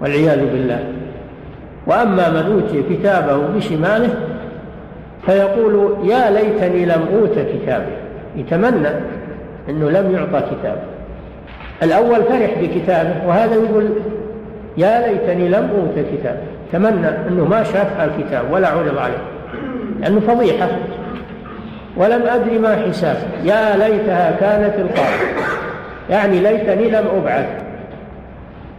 [0.00, 0.84] والعياذ بالله.
[1.86, 4.14] وأما من أوتي كتابه بشماله
[5.26, 7.92] فيقول يا ليتني لم أوت كتابي.
[8.36, 8.88] يتمنى
[9.68, 10.97] أنه لم يعطى كتابه.
[11.82, 13.88] الأول فرح بكتابه وهذا يقول
[14.76, 16.40] يا ليتني لم أوت كتابه
[16.72, 19.18] تمنى أنه ما شاف الكتاب ولا عرض عليه
[20.00, 20.68] لأنه فضيحة.
[21.96, 23.16] ولم أدري ما حساب.
[23.44, 25.24] يا ليتها كانت القاضي.
[26.10, 27.46] يعني ليتني لم أبعث.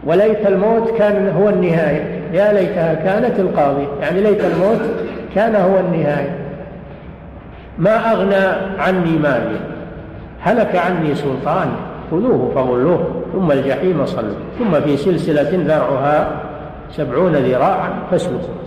[0.04, 2.04] وليت الموت كان هو النهاية.
[2.32, 3.86] يا ليتها كانت القاضي.
[4.00, 4.80] يعني ليت الموت
[5.34, 6.30] كان هو النهاية.
[7.78, 8.44] ما أغنى
[8.78, 9.60] عني مالي.
[10.40, 11.89] هلك عني سلطاني.
[12.10, 16.40] خذوه فغلوه ثم الجحيم صلوا ثم في سلسلة ذرعها
[16.90, 18.60] سبعون ذراعا فاسلكوا.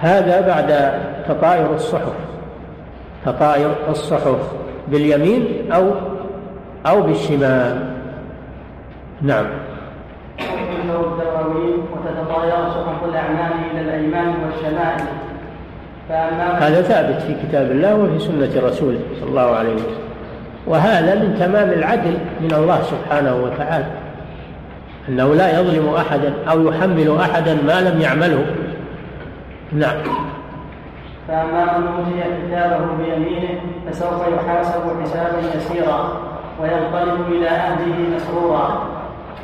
[0.00, 0.92] هذا بعد
[1.28, 2.14] تطاير الصحف.
[3.26, 4.52] تطاير الصحف
[4.88, 5.90] باليمين أو
[6.86, 7.90] أو بالشمال.
[9.22, 9.46] نعم.
[11.92, 15.00] وتتطاير صحف الأعمال إلى الأيمان والشمائل
[16.60, 20.09] هذا ثابت في كتاب الله وفي سنة رسوله صلى الله عليه وسلم.
[20.66, 23.86] وهذا من تمام العدل من الله سبحانه وتعالى
[25.08, 28.44] أنه لا يظلم أحدا أو يحمل أحدا ما لم يعمله.
[29.72, 29.96] نعم.
[31.28, 36.08] فأما من أوتي كتابه بيمينه فسوف يحاسب حسابا يسيرا
[36.60, 38.82] وينقلب إلى أهله مسرورا.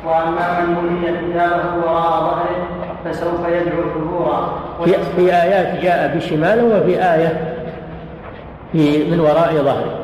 [0.05, 2.67] وأما من أوتي كتابه وراء ظهره
[3.05, 4.59] فسوف يدعو ثبورا.
[4.85, 7.55] في, في آيات جاء بشماله وفي آية
[8.71, 9.96] في من وراء ظهره.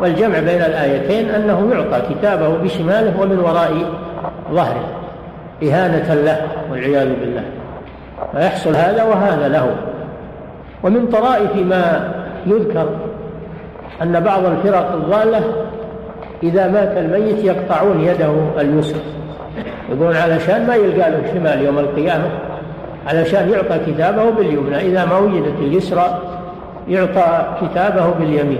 [0.00, 3.72] والجمع بين الآيتين أنه يعطى كتابه بشماله ومن وراء
[4.52, 4.84] ظهره
[5.62, 7.42] إهانة له والعياذ بالله.
[8.32, 9.76] فيحصل هذا وهذا له.
[10.82, 12.12] ومن طرائف ما
[12.46, 12.88] يذكر
[14.02, 15.40] أن بعض الفرق الضالة
[16.42, 19.00] إذا مات الميت يقطعون يده اليسرى.
[19.88, 22.30] يقولون علشان ما يلقى له شمال يوم القيامة
[23.06, 24.76] علشان يعطى كتابه باليمنى.
[24.76, 26.18] إذا ما وجدت اليسرى
[26.88, 28.58] يعطى كتابه باليمين.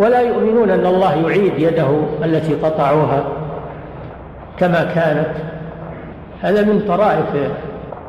[0.00, 1.90] ولا يؤمنون أن الله يعيد يده
[2.24, 3.24] التي قطعوها
[4.58, 5.34] كما كانت.
[6.42, 7.50] هذا من طرائف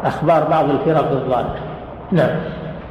[0.04, 1.56] أخبار بعض الفرق الضالة.
[2.12, 2.36] نعم.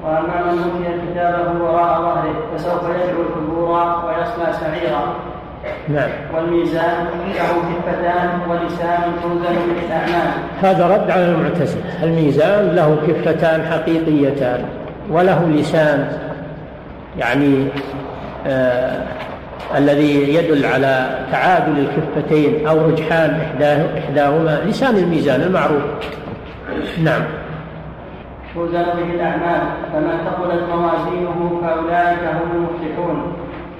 [0.04, 5.02] وأما من أوتي كتابه وراء ظهره فسوف يدعو ثبورا ويصلى سعيرا.
[5.88, 6.10] نعم.
[6.34, 10.30] والميزان له كفتان ولسان توزن بالأعمال.
[10.62, 11.82] هذا رد على المعتزلة.
[12.02, 14.64] الميزان له كفتان حقيقيتان
[15.10, 16.08] وله لسان
[17.18, 17.68] يعني
[19.76, 23.40] الذي يدل على تعادل الكفتين أو رجحان
[23.98, 25.82] إحداهما لسان الميزان المعروف.
[27.02, 27.22] نعم.
[28.54, 29.60] توزن به الأعمال.
[29.92, 33.32] فمن ثقلت موازينه فأولئك هم المفلحون.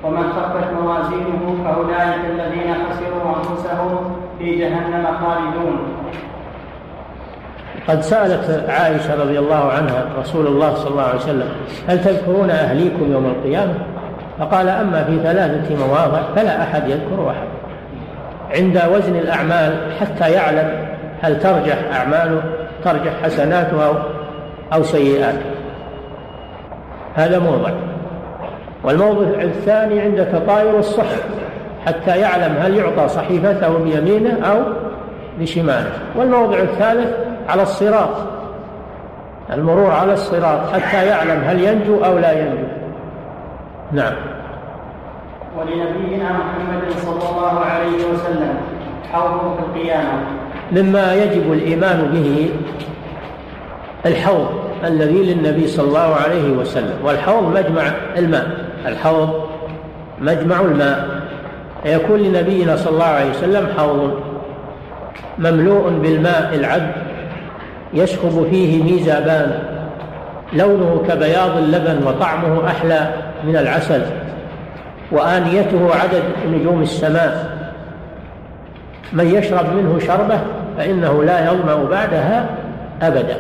[0.05, 5.79] ومن خفت موازينه فأولئك الذين خسروا أنفسهم في جهنم خالدون.
[7.89, 11.49] قد سألت عائشة رضي الله عنها رسول الله صلى الله عليه وسلم
[11.89, 13.75] هل تذكرون أهليكم يوم القيامة؟
[14.41, 17.49] فقال أما في ثلاثة مواضع فلا أحد يذكر أحد
[18.55, 20.71] عند وزن الأعمال حتى يعلم
[21.23, 22.43] هل ترجح أعماله
[22.85, 23.95] ترجح حسناته
[24.73, 25.51] أو سيئاته.
[27.15, 27.71] هذا موضع.
[28.85, 31.25] والموضع الثاني عند تطاير الصحف
[31.87, 34.59] حتى يعلم هل يعطى صحيفته بيمينه أو
[35.39, 35.93] بشماله.
[36.17, 37.17] والموضع الثالث
[37.49, 38.17] على الصراط
[39.53, 42.67] المرور على الصراط حتى يعلم هل ينجو أو لا ينجو.
[43.93, 44.13] نعم.
[45.59, 48.55] ولنبينا محمد صلى الله عليه وسلم
[49.13, 50.13] حوض في القيامة.
[50.73, 52.51] مما يجب الإيمان به
[54.07, 54.49] الحوض
[54.85, 57.83] الذي للنبي صلى الله عليه وسلم والحوض مجمع
[58.17, 58.47] الماء
[58.87, 59.49] الحوض
[60.21, 61.21] مجمع الماء.
[61.85, 64.21] يكون لنبينا صلى الله عليه وسلم حوض
[65.39, 66.93] مملوء بالماء العذب
[67.95, 69.59] يسكب فيه ميزابان
[70.53, 74.03] لونه كبياض اللبن وطعمه أحلى من العسل.
[75.13, 77.59] وآنيته عدد نجوم السماء.
[79.13, 80.39] من يشرب منه شربة
[80.79, 82.47] فإنه لا يظمأ بعدها
[83.03, 83.37] أبدا.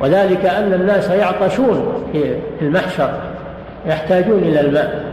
[0.00, 3.10] وذلك أن الناس يعطشون في المحشر
[3.86, 5.04] يحتاجون إلى الماء.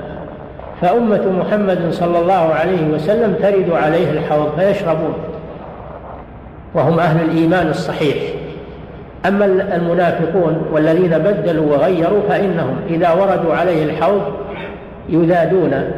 [0.82, 5.14] فأمة محمد صلى الله عليه وسلم ترد عليه الحوض فيشربون
[6.74, 8.16] وهم أهل الإيمان الصحيح.
[9.26, 14.22] أما المنافقون والذين بدلوا وغيروا فإنهم إذا وردوا عليه الحوض
[15.10, 15.92] يذادون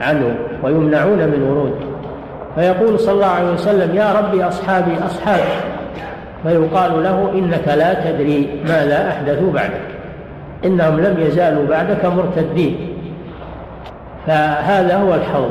[0.00, 1.74] عنه ويمنعون من ورود
[2.54, 5.42] فيقول صلى الله عليه وسلم يا ربي أصحابي أصحابي
[6.42, 9.80] فيقال له إنك لا تدري ماذا أحدثوا بعدك.
[10.64, 12.76] إنهم لم يزالوا بعدك مرتدين.
[14.26, 15.50] فهذا هو الحوض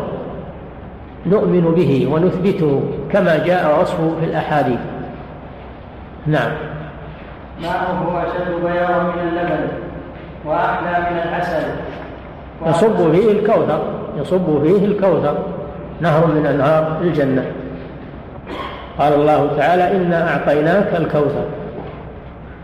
[1.25, 4.79] نؤمن به ونثبته كما جاء وصفه في الأحاديث.
[6.27, 6.51] نعم.
[7.61, 9.67] ماؤه أشد بياضا من اللبن
[10.45, 11.63] وأحلى من العسل
[12.77, 13.79] يصب فيه الكوثر
[14.21, 15.37] يصب فيه الكوثر
[16.01, 17.45] نهر من أنهار الجنة.
[18.99, 21.45] قال الله تعالى إنا أعطيناك الكوثر.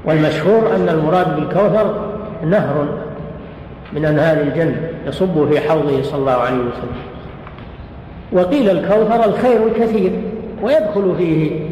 [0.06, 2.10] والمشهور أن المراد بالكوثر
[2.46, 2.86] نهر
[3.94, 7.04] من أنهار الجنة يصب في حوضه صلى الله عليه وسلم.
[8.32, 10.12] وقيل الكوثر الخير الكثير
[10.62, 11.70] ويدخل فيه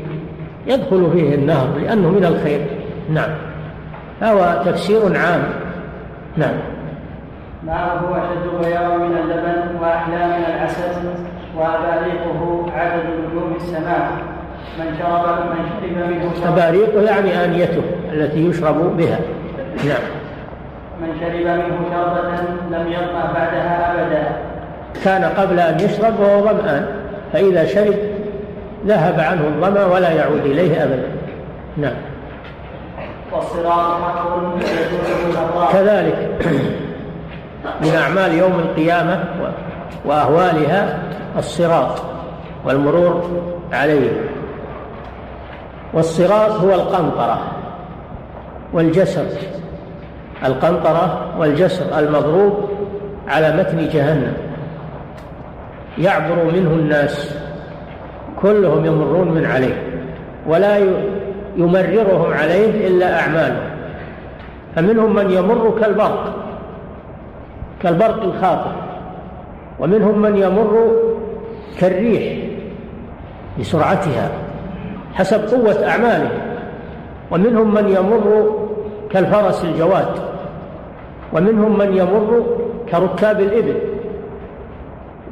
[0.67, 2.61] يدخل فيه النهر لأنه من الخير.
[3.09, 3.29] نعم.
[4.23, 5.43] هو تفسير عام.
[6.37, 6.53] نعم.
[7.67, 10.91] معه أشد بياضا من اللبن وأحلى من العسل
[11.57, 14.11] وأباريقه عدد نجوم السماء؟
[14.79, 17.81] من شرب من شرب منه أباريقه يعني آنيته
[18.13, 19.19] التي يشرب بها.
[19.77, 20.03] نعم.
[21.01, 24.31] من شرب منه شربة لم يظمأ بعدها أبدا.
[25.03, 26.85] كان قبل أن يشرب وهو ظمآن
[27.33, 27.95] فإذا شرب
[28.87, 31.07] ذهب عنه الظمأ ولا يعود إليه أبدا.
[31.77, 31.95] نعم.
[33.31, 36.29] والصراط حق كذلك.
[37.81, 39.23] من أعمال يوم القيامة
[40.05, 40.99] وأهوالها
[41.37, 42.01] الصراط
[42.65, 43.29] والمرور
[43.73, 44.09] عليه.
[45.93, 47.39] والصراط هو القنطرة
[48.73, 49.25] والجسر.
[50.45, 52.69] القنطرة والجسر المضروب
[53.27, 54.33] على متن جهنم.
[55.97, 57.37] يعبر منه الناس.
[58.41, 59.83] كلهم يمرون من عليه.
[60.47, 60.77] ولا
[61.57, 63.69] يمررهم عليه إلا أعمالهم.
[64.75, 66.33] فمنهم من يمر كالبرق.
[67.83, 68.71] كالبرق الخاطف
[69.79, 70.91] ومنهم من يمر
[71.79, 72.43] كالريح
[73.59, 74.29] بسرعتها
[75.13, 76.29] حسب قوة أعماله.
[77.31, 78.55] ومنهم من يمر
[79.09, 80.07] كالفرس الجواد.
[81.33, 82.43] ومنهم من يمر
[82.91, 83.75] كركاب الإبل.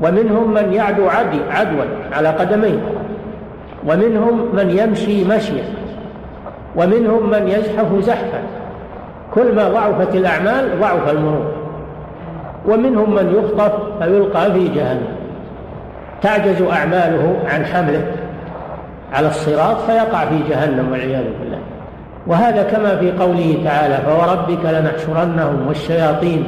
[0.03, 2.79] ومنهم من يعدو عدي عدوا على قدميه.
[3.87, 5.63] ومنهم من يمشي مشيا.
[6.75, 8.41] ومنهم من يزحف زحفا.
[9.35, 11.58] كل ما ضعفت الأعمال ضعف المرور.
[12.65, 15.07] ومنهم من يخطف فيلقى في جهنم.
[16.21, 18.01] تعجز أعماله عن حمله
[19.13, 21.59] على الصراط فيقع في جهنم والعياذ بالله.
[22.27, 26.43] وهذا كما في قوله تعالى فوربك لنحشرنهم والشياطين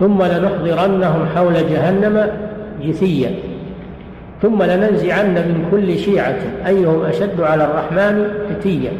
[0.00, 2.30] ثم لنحضرنهم حول جهنم
[2.82, 3.30] جثيا
[4.42, 8.92] ثم لننزعن من كل شيعة أيهم أشد على الرحمن فتيا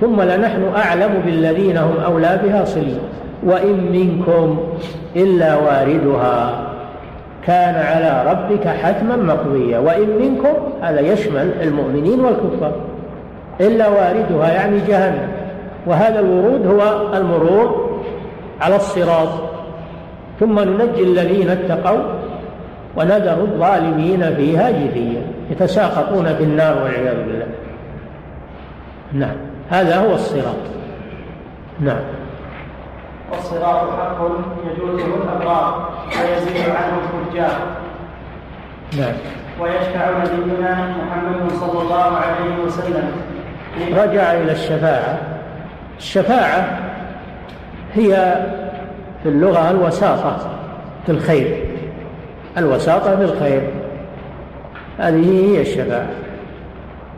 [0.00, 3.00] ثم لنحن أعلم بالذين هم أولى بها صليا.
[3.46, 4.58] وإن منكم
[5.16, 6.66] إلا واردها.
[7.46, 12.72] كان على ربك حتما مقضيا وإن منكم هذا يشمل المؤمنين والكفار.
[13.60, 15.28] إلا واردها يعني جهنم.
[15.86, 18.00] وهذا الورود هو المرور
[18.60, 19.28] على الصراط.
[20.40, 22.02] ثم ننجي الذين اتقوا
[22.96, 25.22] ونذر الظالمين فيها جثيا.
[25.50, 27.46] يتساقطون في النار والعياذ بالله.
[29.12, 29.36] نعم
[29.70, 30.62] هذا هو الصراط.
[31.80, 32.25] نعم.
[33.32, 34.18] والصراط حق
[34.66, 37.58] يجوزه الابرار ويزيد عنه الفجار
[38.98, 39.14] نعم.
[39.60, 43.12] ويشفع نبينا محمد صلى الله عليه وسلم.
[43.92, 45.18] رجع إلى الشفاعة.
[45.98, 46.78] الشفاعة
[47.94, 48.36] هي
[49.22, 50.36] في اللغة الوساطة
[51.06, 51.64] في الخير.
[52.58, 53.70] الوساطة في الخير.
[54.98, 56.06] هذه هي الشفاعة.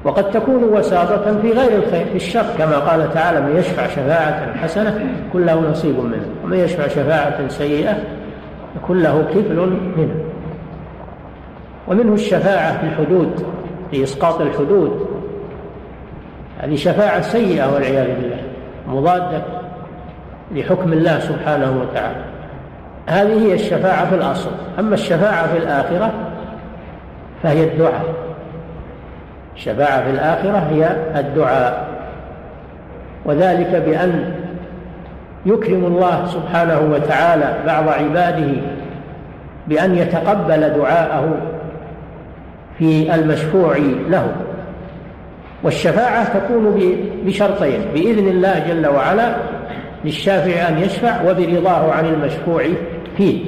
[0.04, 5.14] وقد تكون وساطة في غير الخير في الشر كما قال تعالى من يشفع شفاعة حسنة
[5.28, 7.96] يكون له نصيب منها ومن يشفع شفاعة سيئة
[8.76, 10.24] يكون له كفل منها
[11.88, 13.46] ومنه الشفاعة في الحدود
[13.90, 15.08] في إسقاط الحدود.
[16.58, 18.40] هذه شفاعة سيئة والعياذ بالله
[18.88, 19.42] مضادة
[20.54, 22.24] لحكم الله سبحانه وتعالى.
[23.06, 24.50] هذه هي الشفاعة في الأصل.
[24.78, 26.12] أما الشفاعة في الآخرة
[27.42, 28.27] فهي الدعاء.
[29.58, 31.88] الشفاعة في الآخرة هي الدعاء.
[33.24, 34.34] وذلك بأن
[35.46, 38.48] يكرم الله سبحانه وتعالى بعض عباده
[39.68, 41.38] بأن يتقبل دعاءه
[42.78, 43.76] في المشفوع
[44.08, 44.32] له.
[45.62, 46.80] والشفاعة تكون
[47.26, 49.36] بشرطين بإذن الله جل وعلا
[50.04, 52.62] للشافع أن يشفع وبرضاه عن المشفوع
[53.16, 53.44] فيه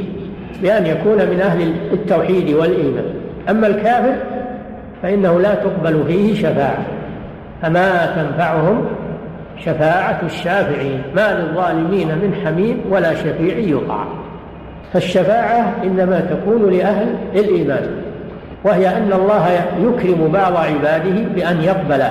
[0.62, 3.14] بأن يكون من أهل التوحيد والإيمان.
[3.48, 4.14] أما الكافر
[5.02, 6.84] فإنه لا تقبل فيه شفاعة.
[7.62, 8.86] فما تنفعهم
[9.64, 14.04] شفاعة الشافعين؟ ما للظالمين من حميم ولا شفيع يطاع
[14.92, 17.86] فالشفاعة إنما تكون لأهل الإيمان
[18.64, 19.48] وهي أن الله
[19.80, 22.02] يكرم بعض عباده بأن يقبل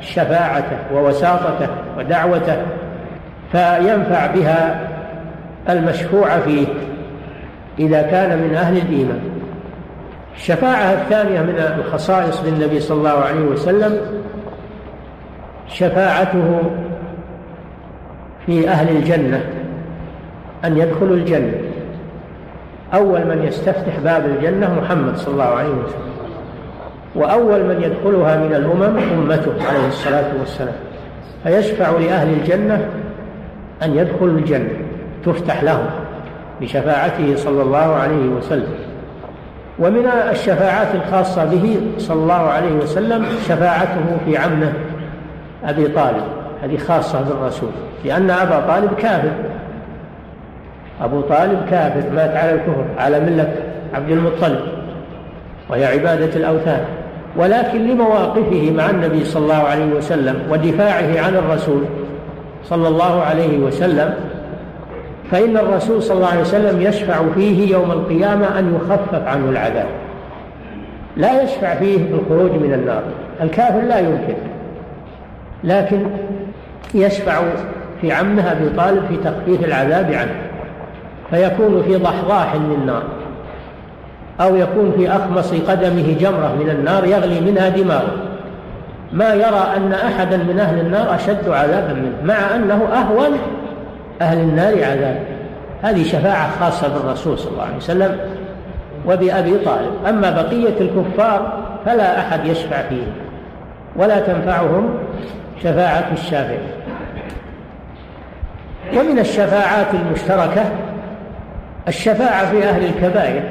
[0.00, 1.68] شفاعته ووساطته
[1.98, 2.56] ودعوته
[3.52, 4.80] فينفع بها
[5.68, 6.66] المشفوع فيه
[7.78, 9.20] إذا كان من أهل الإيمان.
[10.36, 14.00] الشفاعة الثانية من الخصائص للنبي صلى الله عليه وسلم
[15.68, 16.60] شفاعته
[18.46, 19.44] في أهل الجنة
[20.64, 21.54] أن يدخلوا الجنة.
[22.94, 26.12] أول من يستفتح باب الجنة محمد صلى الله عليه وسلم
[27.14, 30.74] وأول من يدخلها من الأمم أمته عليه الصلاة والسلام.
[31.44, 32.88] فيشفع لأهل الجنة
[33.82, 34.70] أن يدخلوا الجنة
[35.24, 35.86] تفتح لهم
[36.60, 38.91] بشفاعته صلى الله عليه وسلم.
[39.78, 44.72] ومن الشفاعات الخاصة به صلى الله عليه وسلم شفاعته في عمه
[45.64, 46.24] أبي طالب
[46.62, 47.70] هذه خاصة بالرسول
[48.04, 49.32] لأن أبا طالب كافر.
[51.02, 53.54] أبو طالب كافر مات على الكفر على ملة
[53.94, 54.60] عبد المطلب
[55.70, 56.84] وهي عبادة الأوثان.
[57.36, 61.84] ولكن لمواقفه مع النبي صلى الله عليه وسلم ودفاعه عن الرسول
[62.64, 64.14] صلى الله عليه وسلم
[65.32, 69.86] فإن الرسول صلى الله عليه وسلم يشفع فيه يوم القيامة أن يخفف عنه العذاب.
[71.16, 73.02] لا يشفع فيه بالخروج من النار.
[73.40, 74.34] الكافر لا يمكن.
[75.64, 76.06] لكن
[76.94, 77.40] يشفع
[78.00, 80.34] في عمه أبي طالب في تخفيف العذاب عنه.
[81.30, 83.02] فيكون في ضحضاح من النار
[84.40, 88.16] أو يكون في أخمص قدمه جمرة من النار يغلي منها دماغه.
[89.12, 93.38] ما يرى أن أحدا من أهل النار أشد عذابا منه مع أنه أهون
[94.22, 95.18] أهل النار عذاب
[95.82, 98.18] هذه شفاعة خاصة بالرسول صلى الله عليه وسلم
[99.06, 99.92] وبأبي طالب.
[100.08, 101.52] أما بقية الكفار
[101.86, 103.12] فلا أحد يشفع فيهم
[103.96, 104.94] ولا تنفعهم
[105.62, 106.58] شفاعة الشافع
[108.96, 110.64] ومن الشفاعات المشتركة
[111.88, 113.42] الشفاعة في أهل الكبائر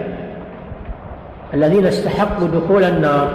[1.54, 3.30] الذين استحقوا دخول النار.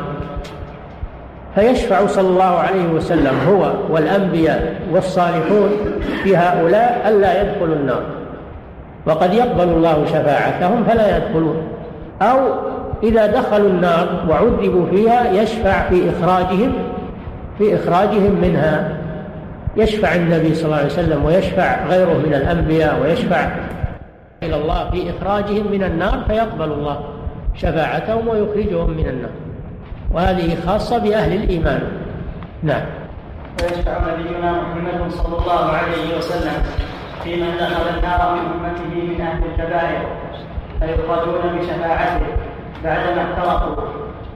[1.56, 5.70] فيشفع صلى الله عليه وسلم هو والأنبياء والصالحون
[6.22, 8.02] في هؤلاء ألا يدخلوا النار.
[9.06, 11.56] وقد يقبل الله شفاعتهم فلا يدخلون.
[12.22, 12.38] أو
[13.02, 16.72] إذا دخلوا النار وعذبوا فيها يشفع في إخراجهم
[17.58, 18.96] في إخراجهم منها.
[19.76, 23.48] يشفع النبي صلى الله عليه وسلم ويشفع غيره من الأنبياء ويشفع
[24.42, 27.00] إلى الله في إخراجهم من النار فيقبل الله
[27.54, 29.45] شفاعتهم ويخرجهم من النار.
[30.12, 31.82] وهذه خاصة بأهل الإيمان.
[32.62, 32.82] نعم.
[33.62, 36.62] ويشفع نبينا محمد صلى الله عليه وسلم
[37.24, 40.06] في من دخل النار من أمته من أهل الكبائر
[40.80, 42.26] فيخرجون بشفاعته
[42.84, 43.84] بعدما احترقوا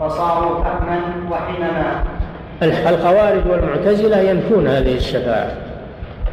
[0.01, 1.01] وصاروا فحما
[1.31, 2.05] وحمما.
[2.63, 5.51] الخوارج والمعتزلة ينفون هذه الشفاعة.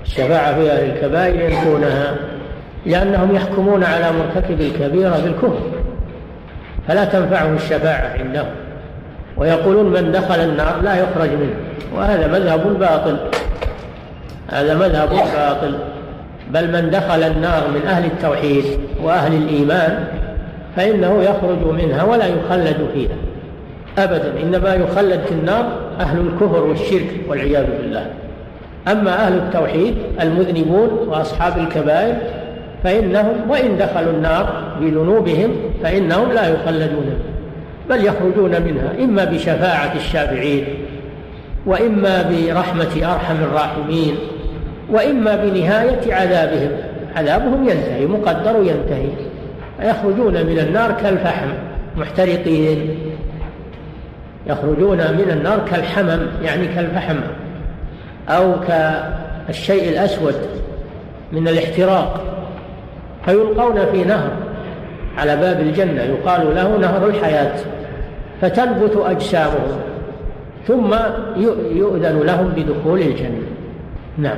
[0.06, 2.16] الشفاعة في أهل الكبائر ينفونها
[2.86, 5.70] لأنهم يحكمون على مرتكب الكبيرة بالكفر.
[6.88, 8.67] فلا تنفعه الشفاعة عندهم.
[9.38, 11.56] ويقولون من دخل النار لا يخرج منه.
[11.96, 13.18] وهذا مذهب باطل.
[14.48, 15.78] هذا مذهب باطل.
[16.54, 18.64] بل من دخل النار من أهل التوحيد
[19.04, 20.04] وأهل الإيمان
[20.76, 23.16] فإنه يخرج منها ولا يخلد فيها.
[23.98, 24.34] أبدا.
[24.44, 25.66] إنما يخلد في النار
[26.00, 28.06] أهل الكفر والشرك والعياذ بالله.
[28.88, 32.16] أما أهل التوحيد المذنبون وأصحاب الكبائر
[32.84, 34.50] فإنهم وإن دخلوا النار
[34.82, 37.20] بذنوبهم فإنهم لا يخلدون.
[37.90, 40.66] بل يخرجون منها إما بشفاعة الشافعين
[41.66, 44.16] وإما برحمة أرحم الراحمين
[44.90, 46.72] وإما بنهاية عذابهم.
[47.16, 49.10] عذابهم ينتهي مقدر ينتهي.
[49.80, 51.48] يخرجون من النار كالفحم
[51.98, 52.98] محترقين.
[54.48, 57.18] يخرجون من النار كالحمم يعني كالفحم
[58.30, 60.36] أو كالشيء الأسود
[61.32, 62.24] من الاحتراق
[63.26, 64.47] فيلقون في نهر.
[65.18, 67.56] على باب الجنة يقال له نهر الحياة
[68.42, 69.80] فتنبت أجسامهم
[70.68, 70.96] ثم
[71.76, 73.48] يؤذن لهم بدخول الجنة.
[74.18, 74.38] نعم.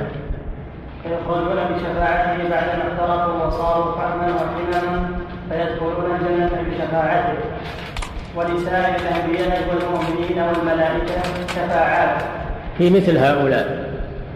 [1.02, 5.08] فيخرجون بشفاعته بعدما احترقوا وصاروا فحما وحماما
[5.50, 7.38] فيدخلون الجنة بشفاعته.
[8.36, 12.22] ولسائر الأنبياء والمؤمنين والملائكة شفاعات.
[12.78, 13.90] في مثل هؤلاء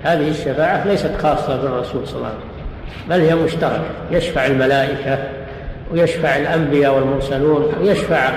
[0.05, 2.55] هذه الشفاعة ليست خاصة بالرسول صلى الله عليه وسلم
[3.11, 5.19] بل هي مشتركة يشفع الملائكة
[5.93, 8.31] ويشفع الأنبياء والمرسلون ويشفع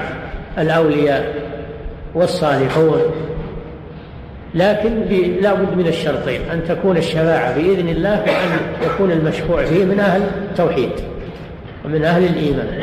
[0.58, 1.34] الأولياء
[2.16, 3.02] والصالحون.
[4.56, 5.02] لكن
[5.41, 10.22] لا بد من الشرطين أن تكون الشفاعة بإذن الله وأن يكون المشفوع فيه من أهل
[10.22, 10.91] التوحيد
[11.86, 12.82] ومن أهل الإيمان.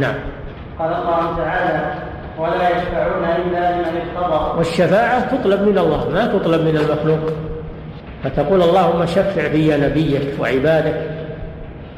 [0.00, 0.14] نعم.
[0.78, 1.94] قال الله تعالى
[2.38, 7.32] ولا يشفعون إلا لمن ارتضى والشفاعة تطلب من الله ما تطلب من المخلوق.
[8.24, 11.17] فتقول اللهم شفع في نبيك وعبادك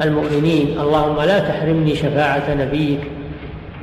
[0.03, 3.01] المؤمنين اللهم لا تحرمني شفاعة نبيك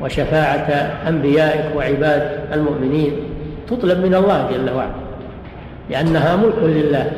[0.02, 0.70] وشفاعة
[1.08, 3.12] أنبيائك وعباد المؤمنين.
[3.70, 4.92] تطلب من الله جل وعلا
[5.90, 7.12] لأنها ملك لله.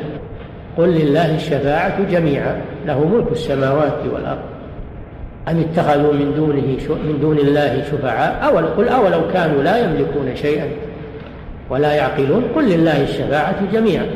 [0.78, 4.42] قل لله الشفاعة جميعا له ملك السماوات والأرض.
[5.48, 10.68] أم اتخذوا من دونه من دون الله شفعاء؟ أو قل أولو كانوا لا يملكون شيئا
[11.70, 14.06] ولا يعقلون؟ قل لله الشفاعة جميعا.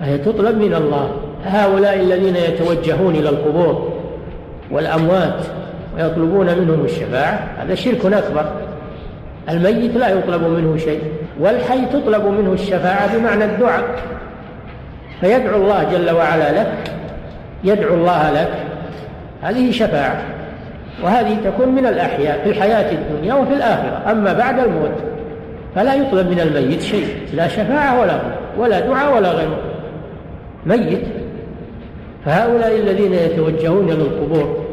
[0.00, 1.10] فهي تطلب من الله.
[1.44, 3.89] هؤلاء الذين يتوجهون إلى القبور
[4.70, 5.44] والأموات
[5.96, 8.44] ويطلبون منهم الشفاعة هذا شرك أكبر.
[9.48, 11.02] الميت لا يطلب منه شيء
[11.40, 13.84] والحي تطلب منه الشفاعة بمعنى الدعاء.
[15.20, 16.72] فيدعو الله جل وعلا لك
[17.64, 18.52] يدعو الله لك
[19.42, 20.22] هذه شفاعة.
[21.02, 24.02] وهذه تكون من الأحياء في الحياة الدنيا وفي الآخرة.
[24.10, 24.94] أما بعد الموت
[25.74, 28.20] فلا يطلب من الميت شيء لا شفاعة ولا
[28.58, 29.58] ولا دعاء ولا غيره.
[30.66, 31.02] ميت
[32.24, 34.64] فهؤلاء الذين يتوجهون للقبور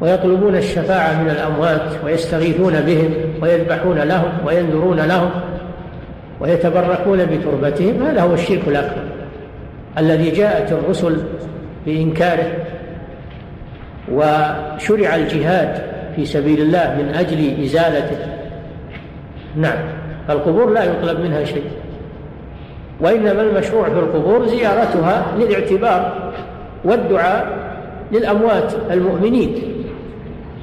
[0.00, 3.10] ويطلبون الشفاعة من الأموات ويستغيثون بهم
[3.42, 5.30] ويذبحون لهم وينذرون لهم
[6.40, 9.02] ويتبركون بتربتهم هذا هو الشرك الأكبر
[9.98, 11.16] الذي جاءت الرسل
[11.86, 12.52] بإنكاره
[14.12, 15.82] وشرع الجهاد
[16.16, 18.16] في سبيل الله من أجل إزالته.
[19.56, 19.78] نعم
[20.28, 21.64] فالقبور لا يطلب منها شيء.
[23.02, 26.12] وإنما المشروع في القبور زيارتها للاعتبار
[26.84, 27.46] والدعاء
[28.12, 29.54] للأموات المؤمنين.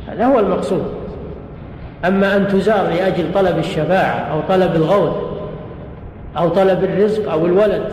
[0.08, 0.84] هذا هو المقصود.
[2.06, 5.14] أما أن تزار لأجل طلب الشفاعة أو طلب الغوث
[6.38, 7.84] أو طلب الرزق أو الولد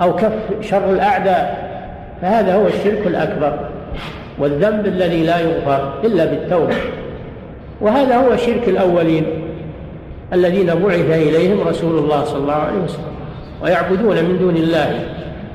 [0.00, 1.70] أو كف شر الأعداء
[2.22, 3.58] فهذا هو الشرك الأكبر
[4.38, 6.74] والذنب الذي لا يغفر إلا بالتوبة.
[7.80, 9.24] وهذا هو شرك الأولين
[10.32, 13.19] الذين بعث إليهم رسول الله صلى الله عليه وسلم.
[13.62, 15.04] ويعبدون من دون الله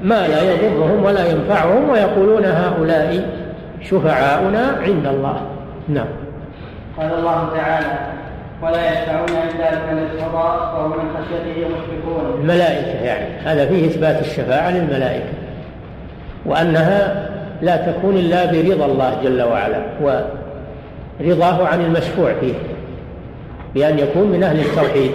[0.03, 3.30] ما لا يضرهم ولا ينفعهم ويقولون هؤلاء
[3.82, 5.41] شفعاؤنا عند الله.
[5.88, 6.08] نعم.
[6.97, 7.97] قال الله تعالى
[8.62, 13.26] ولا يشفعون إلا لمن ارتضى وهم من خشيته مشركون الملائكة يعني.
[13.45, 15.34] هذا فيه إثبات الشفاعة للملائكة.
[16.45, 17.30] وأنها
[17.62, 19.82] لا تكون إلا برضا الله جل وعلا
[21.22, 22.53] ورضاه عن المشفوع فيه
[23.76, 25.12] بأن يكون من أهل التوحيد.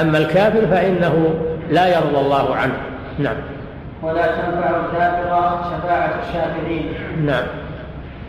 [0.00, 1.34] أما الكافر فإنه
[1.70, 2.74] لا يرضى الله عنه.
[3.18, 3.36] نعم.
[4.02, 6.92] ولا تنفع الكافر شفاعة الشافعين.
[7.26, 7.44] نعم.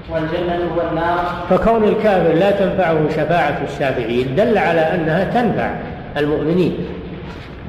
[0.10, 5.70] والجنة والنار فكون الكافر لا تنفعه شفاعة الشافعين دل على أنها تنفع
[6.18, 6.78] المؤمنين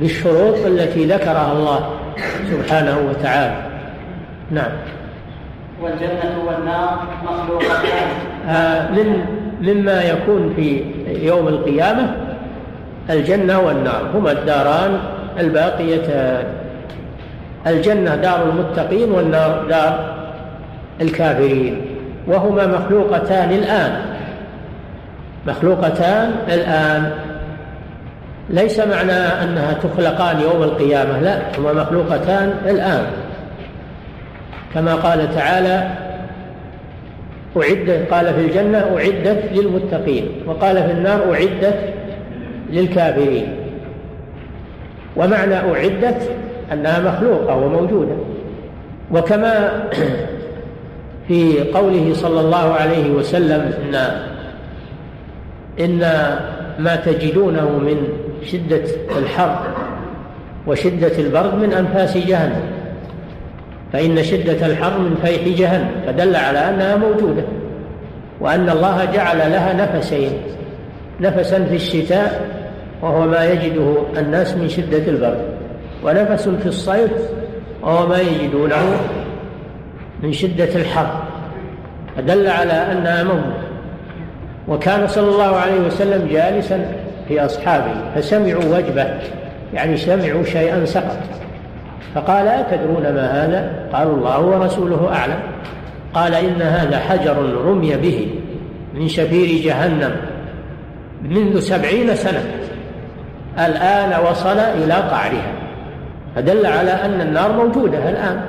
[0.01, 1.91] بالشروط التي ذكرها الله
[2.51, 3.55] سبحانه وتعالى.
[4.51, 4.71] نعم.
[5.83, 8.09] والجنة والنار مخلوقتان
[8.49, 9.25] آه من
[9.61, 10.85] مما يكون في
[11.27, 12.16] يوم القيامة
[13.11, 14.03] الجنة والنار.
[14.14, 15.01] هما الداران
[15.39, 16.45] الباقيتان
[17.66, 20.14] الجنة دار المتقين والنار دار
[21.01, 21.81] الكافرين.
[22.26, 23.93] وهما مخلوقتان الآن.
[25.47, 27.12] مخلوقتان الآن.
[28.51, 33.07] ليس معنى أنها تخلقان يوم القيامة لا هما مخلوقتان الآن.
[34.74, 35.89] كما قال تعالى
[37.57, 40.28] أعدت قال في الجنة أعدت للمتقين.
[40.47, 41.78] وقال في النار أعدت
[42.70, 43.60] للكافرين.
[45.17, 46.31] ومعنى أعدت
[46.73, 48.15] أنها مخلوقة وموجودة.
[49.13, 49.83] وكما
[51.29, 53.95] في قوله صلى الله عليه وسلم إن
[55.85, 56.01] إن
[56.79, 58.09] ما تجدونه من
[58.45, 58.83] شدة
[59.19, 59.59] الحر
[60.67, 62.63] وشدة البرد من أنفاس جهنم
[63.93, 67.43] فإن شدة الحر من فيح جهنم فدل على أنها موجودة
[68.41, 70.33] وأن الله جعل لها نفسين
[71.21, 72.60] نفسا في الشتاء
[73.03, 75.45] وهو ما يجده الناس من شدة البرد.
[76.05, 77.11] ونفس في الصيف
[77.83, 78.97] وهو ما يجدونه
[80.23, 81.23] من شدة الحر.
[82.17, 83.71] فدل على أنها موجودة
[84.69, 86.93] وكان صلى الله عليه وسلم جالسا
[87.29, 89.07] في أصحابه فسمعوا وجبه
[89.75, 91.17] يعني سمعوا شيئا سقط.
[92.15, 95.39] فقال أتدرون ما هذا؟ قالوا الله ورسوله أعلم.
[96.15, 98.29] قال إن هذا حجر رمي به
[98.95, 100.17] من شفير جهنم
[101.23, 102.45] منذ سبعين سنة.
[103.59, 105.53] الآن وصل إلى قعرها.
[106.37, 108.41] فدل على أن النار موجودة الآن.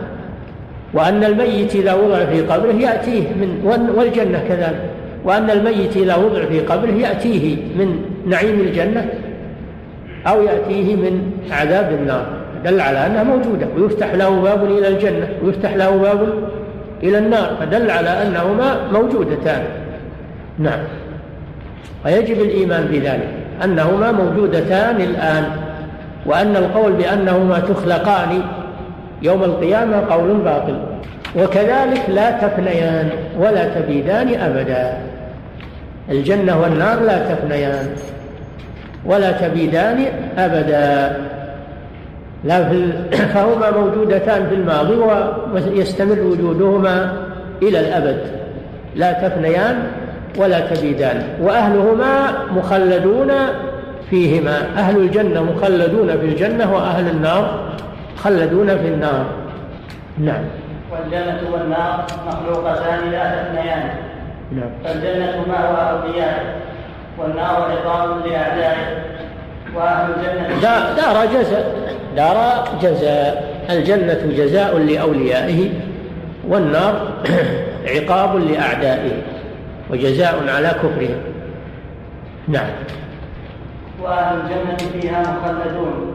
[0.93, 3.63] وأن الميت إذا وضع في قبره يأتيه من
[3.97, 4.81] والجنة كذلك.
[5.23, 9.05] وأن الميت إذا وضع في قبره يأتيه من نعيم الجنة
[10.27, 12.25] أو يأتيه من عذاب النار.
[12.65, 13.67] دل على أنها موجودة.
[13.77, 15.27] ويفتح له باب إلى الجنة.
[15.43, 16.27] ويفتح له باب
[17.03, 17.55] إلى النار.
[17.59, 19.63] فدل على أنهما موجودتان.
[20.59, 20.79] نعم.
[22.05, 23.40] ويجب الإيمان بذلك.
[23.63, 25.43] أنهما موجودتان الآن
[26.25, 28.41] وأن القول بأنهما تخلقان
[29.21, 30.79] يوم القيامة قول باطل
[31.35, 33.09] وكذلك لا تفنيان
[33.39, 34.97] ولا تبيدان أبدا.
[36.09, 37.87] الجنة والنار لا تفنيان
[39.05, 40.05] ولا تبيدان
[40.37, 41.17] أبدا.
[42.43, 42.93] لا في
[43.33, 44.95] فهما موجودتان في الماضي
[45.53, 47.13] ويستمر وجودهما
[47.61, 48.21] إلى الأبد.
[48.95, 49.83] لا تفنيان
[50.37, 51.23] ولا تبيدان.
[51.41, 53.31] وأهلهما مخلدون
[54.09, 54.67] فيهما.
[54.77, 57.59] أهل الجنة مخلدون في الجنة وأهل النار
[58.17, 59.25] مخلدون في النار.
[60.17, 60.43] نعم.
[60.91, 63.89] والجنة والنار مخلوقتان لا تثنيان.
[64.51, 64.69] نعم.
[64.83, 66.41] فالجنة مأوى أوليائه
[67.17, 69.03] والنار عقاب لأعدائه
[69.75, 70.61] وأهل الجنة
[70.95, 71.75] دار جزاء.
[72.15, 73.51] دار جزاء.
[73.69, 75.69] الجنة جزاء لأوليائه
[76.47, 77.07] والنار
[77.95, 79.11] عقاب لأعدائه.
[79.91, 81.17] وجزاء على كفرهم.
[82.47, 82.69] نعم.
[84.03, 86.13] وأهل الجنة فيها مخلدون.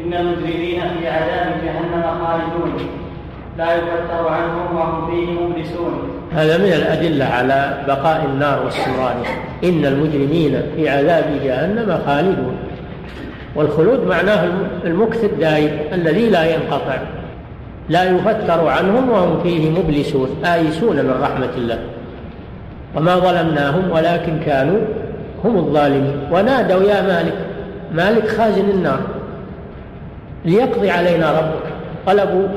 [0.00, 2.72] إن المجرمين في عذاب جهنم خالدون.
[3.58, 5.92] لا يفتر عنهم وهم فيه مبلسون.
[6.32, 12.56] هذا من الأدلة على بقاء النار واستمرارها إن المجرمين في عذاب جهنم خالدون.
[13.54, 14.48] والخلود معناه
[14.84, 16.98] المكث الدائم الذي لا ينقطع.
[17.88, 21.78] لا يفتر عنهم وهم فيه مبلسون آيسون من رحمة الله.
[22.96, 24.80] وما ظلمناهم ولكن كانوا
[25.44, 26.18] هم الظالمين.
[26.32, 27.34] ونادوا يا مالك
[27.94, 29.00] مالك خازن النار
[30.44, 31.66] ليقضي علينا ربك.
[32.06, 32.48] طلبوا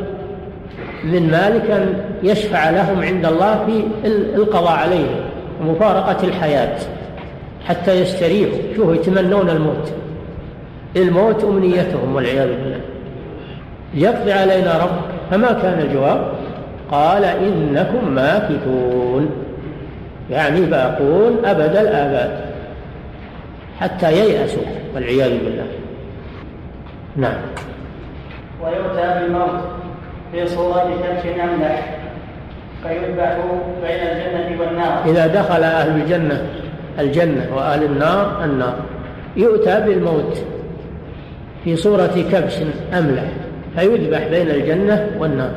[1.03, 5.21] من مالك أن يشفع لهم عند الله في القضاء عليهم
[5.61, 6.77] ومفارقة الحياة
[7.67, 8.57] حتى يستريحوا.
[8.75, 9.93] شوفوا يتمنون الموت.
[10.95, 12.79] الموت أمنيتهم والعياذ بالله.
[13.93, 15.09] يقضي علينا ربك.
[15.31, 16.31] فما كان الجواب؟
[16.91, 19.29] قال إنكم ماكثون.
[20.31, 22.39] يعني باقون أبد الآباد
[23.79, 24.63] حتى ييأسوا
[24.95, 25.67] والعياذ بالله.
[27.15, 27.37] نعم.
[28.63, 29.59] ويؤتى بالموت
[30.31, 31.97] في صورة كبش أملح
[32.83, 33.37] فيذبح
[33.81, 35.05] بين الجنة والنار.
[35.05, 36.41] إذا دخل أهل الجنة
[36.99, 38.75] الجنة وأهل النار النار.
[39.37, 40.37] يؤتى بالموت
[41.63, 42.57] في صورة كبش
[42.93, 43.23] أملح
[43.75, 45.51] فيذبح بين الجنة والنار.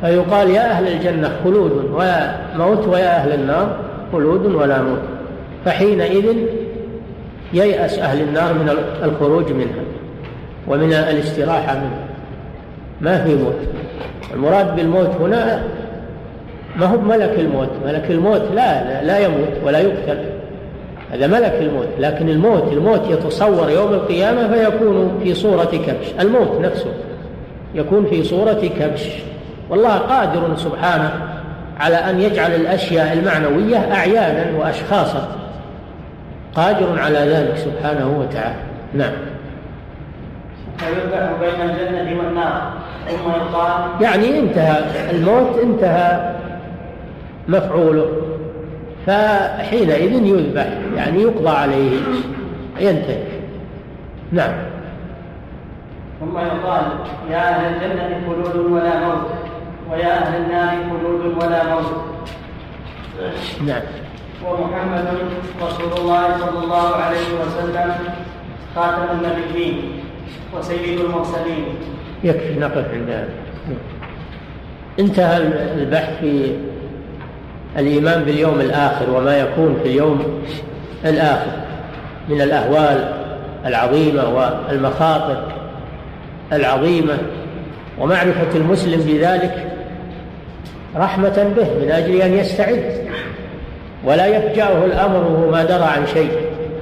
[0.00, 3.76] فيقال يا أهل الجنة خلود ولا موت ويا أهل النار
[4.12, 5.02] خلود ولا موت.
[5.64, 6.36] فحينئذ
[7.52, 8.70] ييأس أهل النار من
[9.02, 9.84] الخروج منها
[10.68, 12.06] ومن الاستراحة منها.
[13.00, 13.56] ما في موت.
[14.34, 15.62] المراد بالموت هنا
[16.76, 17.68] ما هو ملك الموت.
[17.86, 20.18] ملك الموت لا لا, لا يموت ولا يقتل.
[21.12, 21.88] هذا ملك الموت.
[21.98, 26.06] لكن الموت الموت يتصور يوم القيامة فيكون في صورة كبش.
[26.20, 26.92] الموت نفسه
[27.74, 29.08] يكون في صورة كبش.
[29.70, 31.12] والله قادر سبحانه
[31.80, 35.28] على أن يجعل الأشياء المعنوية أعيانا وأشخاصا.
[36.54, 38.54] قادر على ذلك سبحانه وتعالى.
[38.94, 39.12] نعم.
[40.78, 42.72] فيذبح بين الجنة والنار
[43.08, 46.34] ثم يقال يعني انتهى الموت انتهى
[47.48, 48.06] مفعوله.
[49.06, 50.66] فحينئذ يذبح
[50.96, 52.00] يعني يقضى عليه
[52.80, 53.22] ينتهي.
[54.32, 54.52] نعم.
[56.20, 56.82] ثم يقال
[57.30, 59.39] يا أهل الجنة خلود ولا موت.
[59.92, 61.92] ويا أهل النار خلود ولا موت.
[63.66, 63.82] نعم.
[64.46, 65.04] ومحمد
[65.62, 67.94] رسول الله صلى الله عليه وسلم
[68.76, 69.92] خاتم النبيين
[70.58, 71.64] وسيد المرسلين.
[72.24, 73.28] يكفي نقف عند هذا.
[74.98, 75.36] انتهى
[75.76, 76.56] البحث في
[77.78, 80.42] الإيمان باليوم الآخر وما يكون في اليوم
[81.04, 81.50] الآخر
[82.28, 83.12] من الأهوال
[83.66, 85.52] العظيمة والمخاطر
[86.52, 87.18] العظيمة.
[87.98, 89.69] ومعرفة المسلم بذلك
[90.96, 92.84] رحمة به من أجل أن يستعد.
[94.04, 96.30] ولا يفجأه الأمر وهو ما درى عن شيء.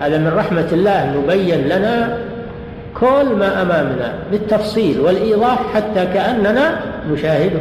[0.00, 2.18] هذا من رحمة الله نبين لنا
[3.00, 6.80] كل ما أمامنا بالتفصيل والإيضاح حتى كأننا
[7.10, 7.60] نشاهده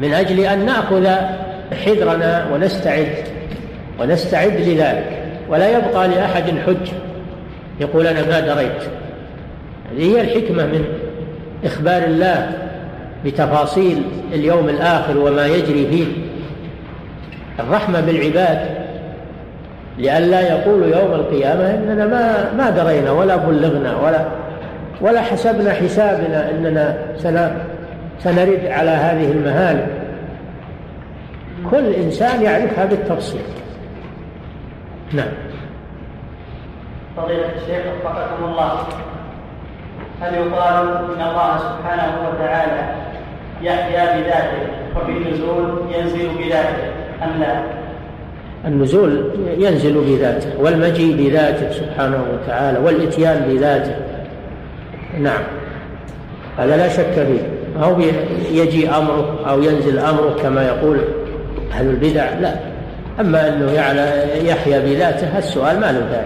[0.00, 1.08] من أجل أن نأخذ
[1.84, 3.14] حذرنا ونستعد
[4.00, 5.22] ونستعد لذلك.
[5.48, 6.92] ولا يبقى لأحد حج
[7.80, 8.82] يقول أنا ما دريت.
[9.92, 10.84] هذه هي الحكمة من
[11.64, 12.52] إخبار الله.
[13.24, 14.02] بتفاصيل
[14.32, 16.06] اليوم الآخر وما يجري فيه.
[17.60, 18.84] الرحمة بالعباد.
[19.98, 24.24] لئلا يقولوا يوم القيامة إننا ما ما درينا ولا بلغنا ولا
[25.00, 26.98] ولا حسبنا حسابنا إننا
[28.18, 29.86] سنرد على هذه المهالك
[31.70, 33.40] كل إنسان يعرفها بالتفصيل.
[35.12, 35.28] نعم.
[37.16, 38.72] فضيلة الشيخ وفقكم الله.
[40.22, 42.94] هل يقال إن الله سبحانه وتعالى
[43.64, 44.62] يحيا بذاته
[44.96, 46.84] وفي النزول ينزل بذاته.
[47.22, 47.62] أم لا؟
[48.66, 53.94] النزول ينزل بذاته والمجيء بذاته سبحانه وتعالى والإتيان بذاته.
[55.20, 55.42] نعم.
[56.58, 57.54] هذا لا شك فيه.
[57.82, 58.00] أو
[58.52, 60.98] يجي أمره أو ينزل أمره كما يقول
[61.72, 62.54] أهل البدع لا.
[63.20, 63.72] أما أنه
[64.42, 66.24] يحيا بذاته السؤال ما له داعي.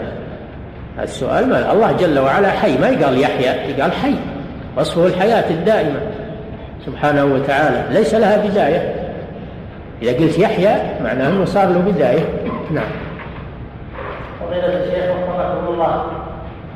[1.03, 4.14] السؤال ما الله جل وعلا حي ما يقال يحيا يقال حي.
[4.76, 6.01] وصفه الحياة الدائمة.
[6.86, 7.98] سبحانه وتعالى.
[7.98, 8.94] ليس لها بداية.
[10.02, 12.24] إذا قلت يحيا معناه أنه صار له بداية.
[12.70, 12.90] نعم.
[14.40, 16.04] فضيلة الشيخ وفقكم الله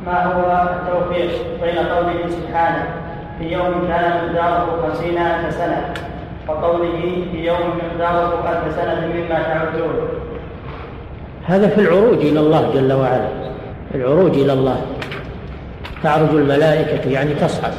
[0.07, 1.31] ما هو التوفيق
[1.63, 2.85] بين قوله سبحانه
[3.39, 5.95] في يوم كان مقداره خمسين ألف سنة
[6.49, 10.09] وقوله في يوم مقداره ألف سنة مما تعدون
[11.47, 13.29] هذا في العروج إلى الله جل وعلا.
[13.95, 14.81] العروج إلى الله.
[16.03, 17.73] تعرج الملائكة يعني تصعد.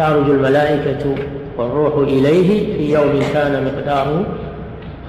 [0.00, 1.14] تعرج الملائكة
[1.58, 4.24] والروح إليه في يوم كان مقداره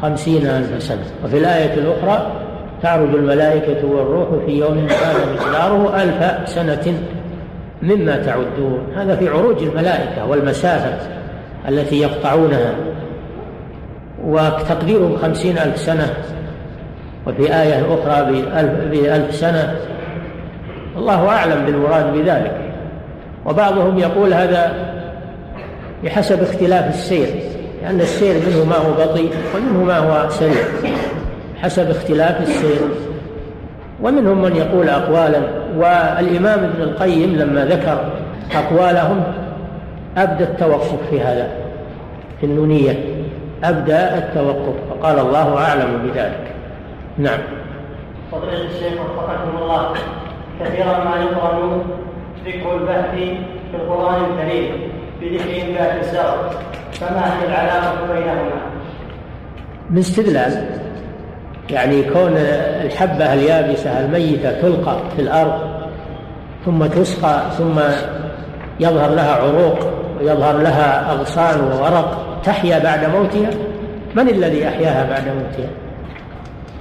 [0.01, 1.03] خمسين ألف سنة.
[1.25, 2.31] وفي الآية الأخرى
[2.81, 6.93] تعرج الملائكة والروح في يوم كان مقداره ألف سنة
[7.81, 8.79] مما تعدون.
[8.95, 10.97] هذا في عروج الملائكة والمسافة
[11.67, 12.75] التي يقطعونها.
[14.25, 16.13] وتقديرهم خمسين ألف سنة.
[17.27, 19.75] وفي آية أخرى بألف, بألف سنة.
[20.97, 22.70] الله أعلم بالمراد بذلك.
[23.45, 24.73] وبعضهم يقول هذا
[26.03, 27.27] بحسب اختلاف السير
[27.81, 30.63] لأن السير منه ما هو بطيء ومنه ما هو سريع
[31.61, 32.79] حسب اختلاف السير.
[34.03, 35.41] ومنهم من يقول أقوالا
[35.77, 38.11] والإمام ابن القيم لما ذكر
[38.55, 39.23] أقوالهم
[40.17, 41.47] أبدى التوقف في هذا
[42.39, 42.99] في النونية
[43.63, 46.51] أبدى التوقف فقال الله أعلم بذلك.
[47.17, 47.39] نعم.
[48.31, 49.93] فضيلة الشيخ وفقكم الله
[50.59, 51.83] كثيرا ما يقرأ
[52.45, 53.15] ذكر البحث
[53.71, 54.71] في القرآن الكريم
[55.21, 56.35] بذكر إنبات الزرع
[56.93, 58.61] فما هي العلاقة بينهما؟
[59.89, 60.65] من استدلال
[61.69, 62.33] يعني كون
[62.85, 65.81] الحبة اليابسة الميتة تلقى في الأرض
[66.65, 67.79] ثم تسقى ثم
[68.79, 69.79] يظهر لها عروق
[70.19, 73.49] ويظهر لها أغصان وورق تحيا بعد موتها.
[74.15, 75.69] من الذي أحياها بعد موتها؟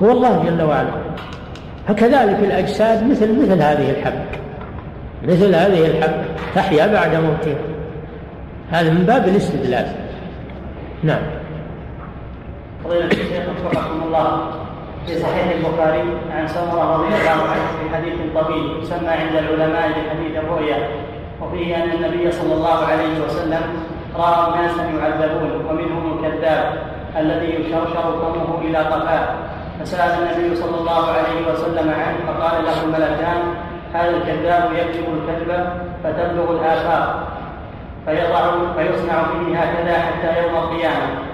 [0.02, 0.90] هو الله جل وعلا.
[1.88, 4.24] فكذلك الأجساد مثل مثل هذه الحبة.
[5.23, 7.59] مثل هذه الحبة تحيا بعد موتها.
[8.71, 9.87] هذا من باب الاستدلال.
[11.03, 11.23] نعم.
[12.85, 14.51] فضيلة الشيخ وفقكم الله
[15.07, 16.03] في صحيح البخاري
[16.37, 20.89] عن سمرة رضي الله عنه في حديث طويل يسمى عند العلماء بحديث الرؤيا
[21.43, 23.62] وفيه أن النبي صلى الله عليه وسلم
[24.16, 26.75] رأى ناسا يعذبون ومنهم الكذاب
[27.18, 29.29] الذي يشرشر فمه إلى قفاه
[29.81, 33.43] فسأل النبي صلى الله عليه وسلم عنه فقال له الملكان
[33.95, 35.66] هذا الكذاب يكذب الكذب
[36.05, 37.28] فتبلغ الآفاق
[38.07, 41.30] فيضع فيصنع به هكذا حتى يوم القيامة.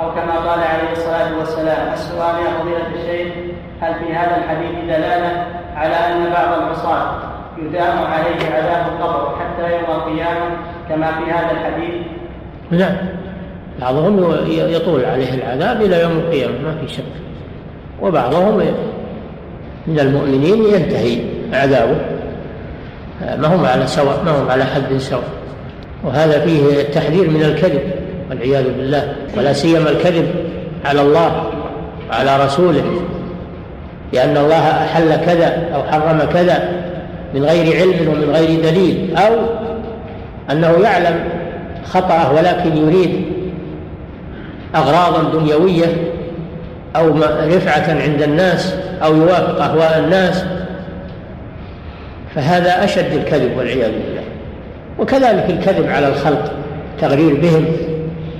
[0.00, 3.32] أو كما قال عليه الصلاة والسلام السؤال يا فضيلة الشيخ
[3.80, 5.46] هل في هذا الحديث دلالة
[5.76, 7.14] على أن بعض العصاة
[7.58, 10.56] يدام عليه عذاب القبر حتى يوم القيامة
[10.88, 11.94] كما في هذا الحديث؟
[12.70, 12.96] نعم.
[13.80, 17.02] بعضهم يطول عليه العذاب إلى يوم القيامة ما في شك.
[18.02, 18.58] وبعضهم
[19.86, 21.37] من المؤمنين ينتهي.
[21.52, 21.96] عذابه.
[23.36, 25.28] ما هم على سواء ما هم على حد سواء.
[26.04, 27.82] وهذا فيه التحذير من الكذب
[28.30, 29.12] والعياذ بالله.
[29.36, 30.26] ولا سيما الكذب
[30.84, 31.46] على الله
[32.10, 32.84] وعلى رسوله.
[34.12, 36.68] لأن الله أحل كذا أو حرم كذا
[37.34, 39.34] من غير علم ومن غير دليل أو
[40.50, 41.24] أنه يعلم
[41.84, 43.24] خطأه ولكن يريد
[44.74, 45.86] أغراضا دنيوية
[46.96, 47.08] أو
[47.42, 48.74] رفعة عند الناس
[49.04, 50.44] أو يوافق أهواء الناس.
[52.38, 54.22] فهذا أشد الكذب والعياذ بالله.
[54.98, 56.52] وكذلك الكذب على الخلق
[57.00, 57.64] تغرير بهم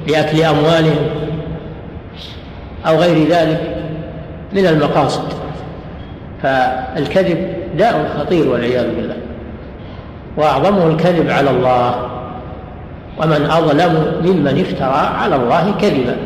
[0.09, 1.07] لأكل أموالهم
[2.87, 3.61] أو غير ذلك
[4.53, 5.33] من المقاصد.
[6.43, 9.17] فالكذب داء خطير والعياذ بالله.
[10.37, 12.11] وأعظمه الكذب على الله.
[13.19, 16.17] ومن أظلم ممن افترى على الله كذبا.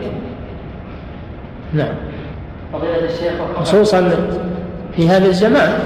[1.72, 1.94] نعم.
[2.72, 4.10] فضيلة الشيخ خصوصا
[4.96, 5.78] في هذا الزمان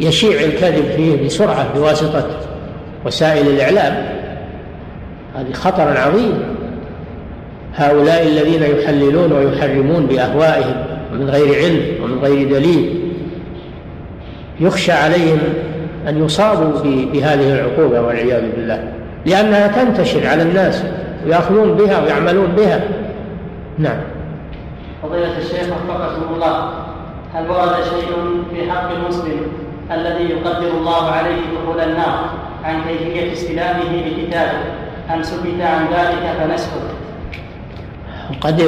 [0.00, 2.26] يشيع الكذب فيه بسرعة بواسطة
[3.06, 4.08] وسائل الإعلام.
[5.36, 6.34] هذه خطر عظيم.
[7.74, 13.12] هؤلاء الذين يحللون ويحرمون بأهوائهم ومن غير علم ومن غير دليل
[14.60, 15.38] يخشى عليهم
[16.08, 16.82] أن يصابوا
[17.12, 18.92] بهذه العقوبة والعياذ بالله.
[19.26, 20.82] لأنها تنتشر على الناس
[21.26, 22.80] ويأخذون بها ويعملون بها.
[23.78, 24.00] نعم.
[25.02, 26.70] فضيلة الشيخ وفقكم الله
[27.34, 28.12] هل ورد شيء
[28.54, 29.40] في حق المسلم
[29.92, 32.30] الذي يقدر الله عليه دخول النار
[32.64, 34.58] عن كيفية استلامه لكتابه
[35.14, 36.88] أم سكت عن ذلك فنسكت.
[38.40, 38.62] قد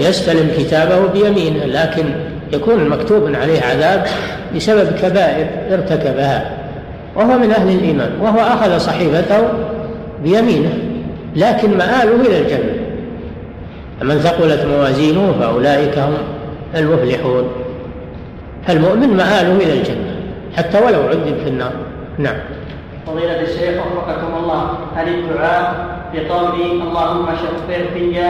[0.00, 2.04] يستلم كتابه بيمينه لكن
[2.52, 4.06] يكون مكتوب عليه عذاب
[4.56, 6.50] بسبب كبائر ارتكبها.
[7.16, 9.48] وهو من أهل الإيمان وهو أخذ صحيفته
[10.22, 10.78] بيمينه
[11.36, 12.74] لكن مآله إلى الجنة.
[14.02, 16.14] من ثقلت موازينه فأولئك هم
[16.74, 17.48] المفلحون.
[18.66, 20.13] فالمؤمن مآله إلى الجنة.
[20.56, 21.72] حتى ولو عذب في النار.
[22.18, 22.36] نعم.
[23.06, 24.78] فضيلة الشيخ وفقكم الله.
[24.96, 25.74] هل الدعاء
[26.14, 28.22] بقول اللهم شفع في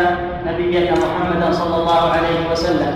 [0.46, 2.94] نبيك محمدا صلى الله عليه وسلم؟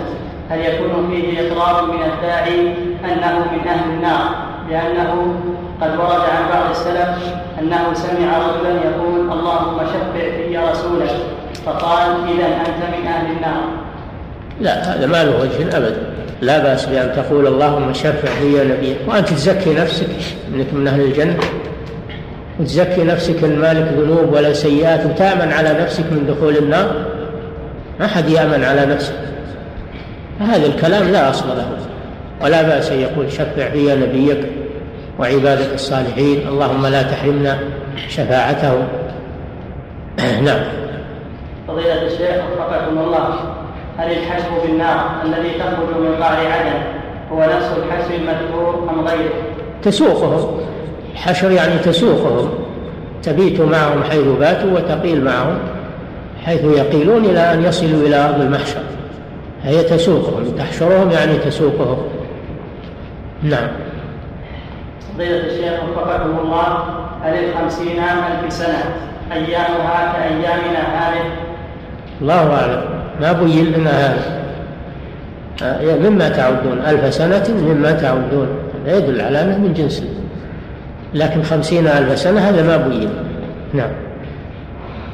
[0.49, 2.73] هل يكون فيه إقرار من الداعي
[3.05, 4.29] أنه من أهل النار؟
[4.69, 5.35] لأنه
[5.81, 11.15] قد ورد عن بعض السلف أنه سمع رجلا يقول اللهم شفع في رسولك.
[11.65, 13.61] فقال إذا أنت من أهل النار.
[14.61, 16.01] لا هذا ما له وجه أبدا.
[16.41, 20.07] لا بأس بأن تقول اللهم شفع في نبيك وأنت تزكي نفسك
[20.55, 21.37] أنك من أهل الجنة.
[22.59, 27.05] وتزكي نفسك أن مالك ذنوب ولا سيئات وتأمن على نفسك من دخول النار.
[27.99, 29.13] ما حد يأمن على نفسه.
[30.39, 31.67] هذا الكلام لا أصل له.
[32.41, 34.39] ولا بأس أن يقول شفع في نبيك
[35.19, 36.47] وعبادك الصالحين.
[36.47, 37.59] اللهم لا تحرمنا
[38.07, 38.73] شفاعته.
[40.45, 40.59] نعم.
[41.67, 43.58] فضيلة الشيخ وفقكم الله.
[43.99, 46.81] هل الحشر بالنار الذي تخرج من قعر عدن
[47.31, 49.33] هو نفس الحشر المذكور أم غيره؟
[49.83, 50.59] تسوقهم
[51.13, 52.49] الحشر يعني تسوقهم
[53.23, 55.59] تبيت معهم حيث باتوا وتقيل معهم
[56.45, 58.81] حيث يقيلون إلى أن يصلوا إلى أرض المحشر.
[59.63, 61.97] هي تسوقهم تحشرهم يعني تسوقهم
[63.43, 63.67] نعم.
[65.13, 66.83] فضيلة الشيخ وفقكم الله
[67.23, 68.83] هل الخمسين ألف سنة
[69.31, 71.23] أيامها كأيامنا هذه؟
[72.21, 72.98] الله أعلم.
[73.21, 74.39] ما بين لنا هذا.
[75.63, 78.47] آه، مما تعدون ألف سنة مما تعدون.
[78.85, 80.03] هذا يدل على أنه من جنس.
[81.13, 83.09] لكن خمسين ألف سنة هذا ما بين.
[83.73, 83.89] نعم.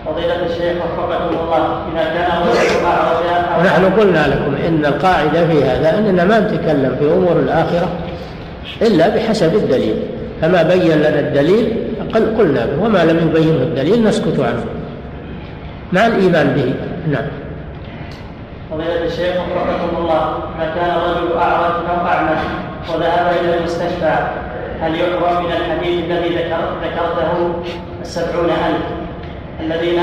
[0.05, 2.25] فضيلة الشيخ وفقكم الله إذا كان
[3.59, 7.89] ونحن قلنا لكم إن القاعدة في هذا أننا ما نتكلم في أمور الآخرة
[8.81, 9.95] إلا بحسب الدليل.
[10.41, 11.73] فما بين لنا الدليل
[12.13, 14.65] قلنا به وما لم يبينه الدليل نسكت عنه.
[15.93, 16.73] مع الإيمان به.
[17.11, 17.25] نعم.
[18.71, 22.37] فضيلة الشيخ وفقكم الله إذا كان الرجل أعرج أو أعمى
[22.93, 24.15] وذهب إلى المستشفى
[24.81, 26.35] هل يعرف من الحديث الذي
[26.83, 27.53] ذكرته
[28.01, 28.85] السبعون ألف
[29.59, 30.01] الذين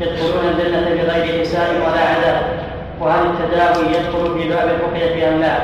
[0.00, 2.42] يدخلون الجنة بغير حساب ولا عذاب
[3.00, 5.56] وهل التداوي يدخل في باب الرقية أم لا؟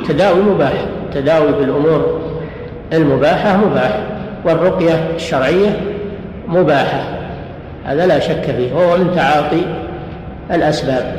[0.00, 0.72] التداوي مباح
[1.06, 2.20] التداوي بالأمور
[2.92, 4.00] المباحة مباح
[4.44, 5.80] والرقية الشرعية
[6.48, 7.02] مباحة
[7.84, 9.62] هذا لا شك فيه وهو من تعاطي
[10.52, 11.16] الأسباب.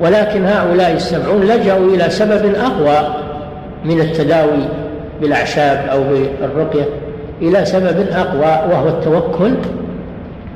[0.00, 3.14] ولكن هؤلاء السبعون لجأوا إلى سبب أقوى
[3.84, 4.68] من التداوي
[5.20, 6.84] بالأعشاب أو بالرقية
[7.42, 9.54] إلى سبب أقوى وهو التوكل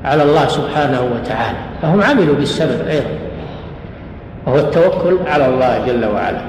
[0.04, 1.58] على الله سبحانه وتعالى.
[1.82, 3.10] فهم عملوا بالسبب أيضا
[4.46, 6.40] وهو التوكل على الله جل وعلا.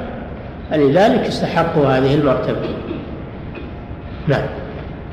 [0.72, 2.76] فلذلك استحقوا هذه المرتبة.
[4.28, 4.46] نعم.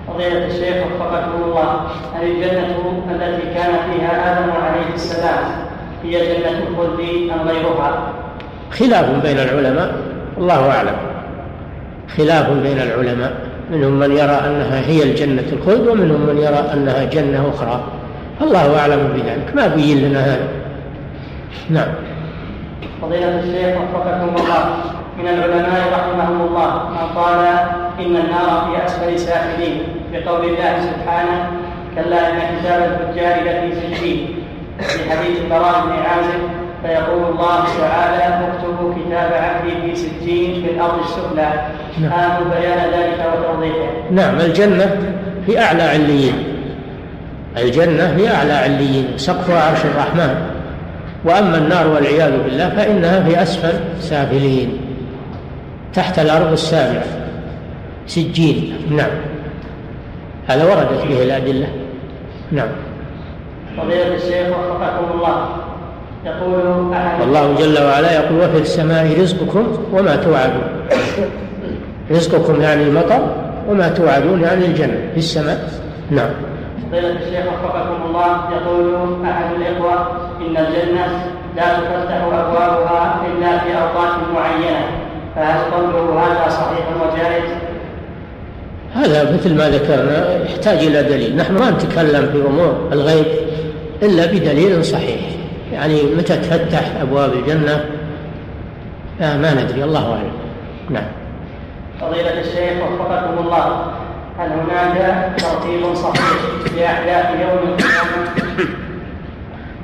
[0.09, 1.81] فضيلة الشيخ وفقكم الله
[2.15, 5.68] هل الجنة التي كان فيها آدم عليه السلام
[6.05, 8.13] هي جنة الخلد أم غيرها؟
[8.71, 9.95] خلاف بين العلماء
[10.39, 10.97] الله أعلم.
[12.17, 13.33] خلاف بين العلماء
[13.71, 17.85] منهم من يرى أنها هي الجنة الخلد ومنهم من يرى أنها جنة أخرى.
[18.43, 19.57] الله أعلم بذلك.
[19.57, 20.49] ما بين لنا هذا.
[21.71, 21.89] نعم.
[23.03, 24.77] فضيلة الشيخ وفقكم الله.
[25.19, 27.47] من العلماء رحمهم الله من قال
[28.01, 29.83] إن النار في أسفل سافلين
[30.13, 31.51] بقول الله سبحانه
[31.95, 34.35] كلا إن كتاب الفجار لفي سجين.
[34.81, 36.41] في حديث البراء بن عازب
[36.83, 41.67] فيقول الله تعالى اكتبوا كتاب عبدي في سجين في الأرض السفلى.
[42.01, 42.13] نعم.
[42.13, 44.11] آمل بيان ذلك وتوضيحه.
[44.11, 44.97] نعم الجنة
[45.47, 46.35] في أعلى عليين.
[47.57, 50.35] الجنة في أعلى عليين سقفها عرش الرحمن.
[51.25, 54.81] وأما النار والعياذ بالله فإنها في أسفل سافلين
[55.95, 57.05] تحت الأرض السابعة.
[58.07, 59.11] سجين نعم.
[60.47, 61.69] هذا وردت به الأدلة.
[62.53, 62.69] نعم.
[63.83, 65.49] فضيلة الشيخ وفقكم الله.
[66.27, 70.69] يقول أحد والله جل وعلا يقول وفي السماء رزقكم وما توعدون.
[72.11, 73.21] رزقكم يعني المطر
[73.69, 75.01] وما توعدون يعني الجنة.
[75.13, 75.69] في السماء؟
[76.11, 76.31] نعم.
[76.91, 78.37] فضيلة الشيخ وفقكم الله.
[78.57, 78.85] يقول
[79.25, 80.07] أحد الإخوة
[80.41, 81.07] إن الجنة
[81.57, 84.87] لا تفتح أبوابها إلا في أوقات معينة.
[85.37, 87.45] فهل قوله هذا صحيح وجائز؟
[88.95, 91.37] هذا مثل ما ذكرنا يحتاج إلى دليل.
[91.37, 93.27] نحن ما نتكلم في أمور الغيب.
[94.03, 95.21] إلا بدليل صحيح.
[95.73, 97.85] يعني متى تفتح أبواب الجنة؟
[99.21, 100.33] ما ندري الله أعلم.
[100.91, 101.05] نعم.
[102.01, 103.87] فضيلة الشيخ وفقكم الله.
[104.39, 106.33] هل هناك ترتيب صحيح
[106.77, 108.29] لأحداث يوم القيامة؟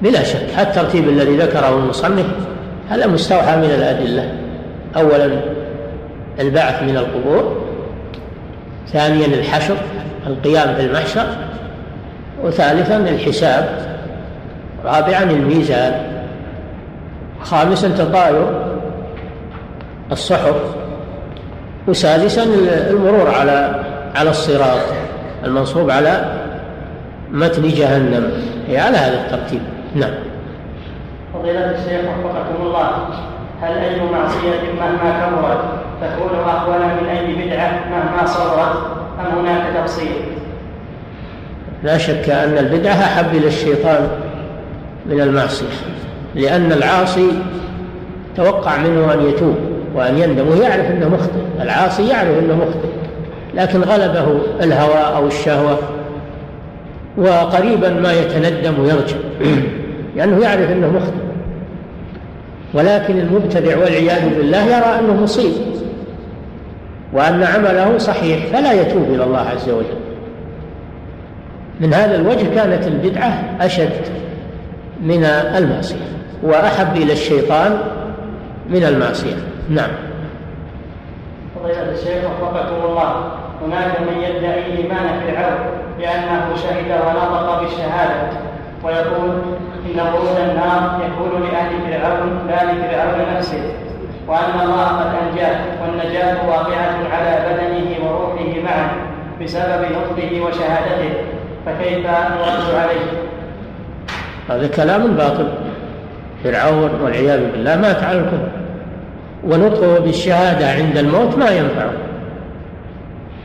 [0.03, 2.27] بلا شك الترتيب الذي ذكره المصنف
[2.91, 4.33] هذا مستوحى من الأدلة.
[4.97, 5.41] أولا
[6.41, 7.65] البعث من القبور.
[8.89, 9.77] ثانيا الحشر
[10.27, 11.27] القيام في المحشر
[12.45, 13.94] وثالثا الحساب.
[14.85, 15.93] رابعا الميزان.
[17.43, 18.47] خامسا تطاير
[20.13, 20.57] الصحف.
[21.89, 22.43] وسادسا
[22.91, 24.81] المرور على على الصراط
[25.45, 26.25] المنصوب على
[27.31, 28.31] متن جهنم.
[28.69, 29.61] هي على هذا الترتيب.
[29.95, 30.15] نعم.
[31.35, 32.91] فضيلة الشيخ وفقكم الله
[33.63, 35.65] هل أي معصية مهما كبرت
[36.03, 38.77] تكون أهون من أي بدعة مهما صغرت
[39.21, 40.23] أم هناك تفصيل؟
[41.83, 44.09] لا شك أن البدعة أحب إلى الشيطان.
[45.07, 45.67] من المعصية
[46.35, 47.29] لأن العاصي
[48.37, 49.57] توقع منه أن يتوب
[49.95, 51.63] وأن يندم ويعرف أنه مخطئ.
[51.63, 52.89] العاصي يعرف أنه مخطئ
[53.55, 55.79] لكن غلبه الهوى أو الشهوة
[57.17, 59.17] وقريبا ما يتندم ويرجع
[60.17, 61.25] لأنه يعرف أنه مخطئ.
[62.75, 65.53] ولكن المبتدع والعياذ بالله يرى أنه مصيب
[67.13, 69.99] وأن عمله صحيح فلا يتوب إلى الله عز وجل.
[71.81, 73.91] من هذا الوجه كانت البدعة أشد.
[75.01, 76.05] من المعصية
[76.43, 77.79] وأحب إلى الشيطان
[78.71, 79.37] من المعصية.
[79.71, 79.91] نعم.
[81.57, 83.15] فضيلة الشيخ وفقكم الله.
[83.67, 85.59] هناك من يدعي إيمان فرعون
[86.01, 88.29] لأنه شهد ونطق بالشهادة
[88.85, 89.31] ويقول
[89.87, 93.73] إن ورود النار يكون لأهل فرعون لا لفرعون نفسه
[94.29, 98.89] وأن الله قد أنجاه والنجاة واقعة على بدنه وروحه معا
[99.43, 101.15] بسبب نطقه وشهادته
[101.67, 103.34] فكيف نرد عليه؟
[104.49, 105.47] هذا كلام باطل.
[106.45, 108.49] فرعون والعياذ بالله مات على الكفر.
[109.45, 111.93] ونطقه بالشهادة عند الموت ما ينفعه.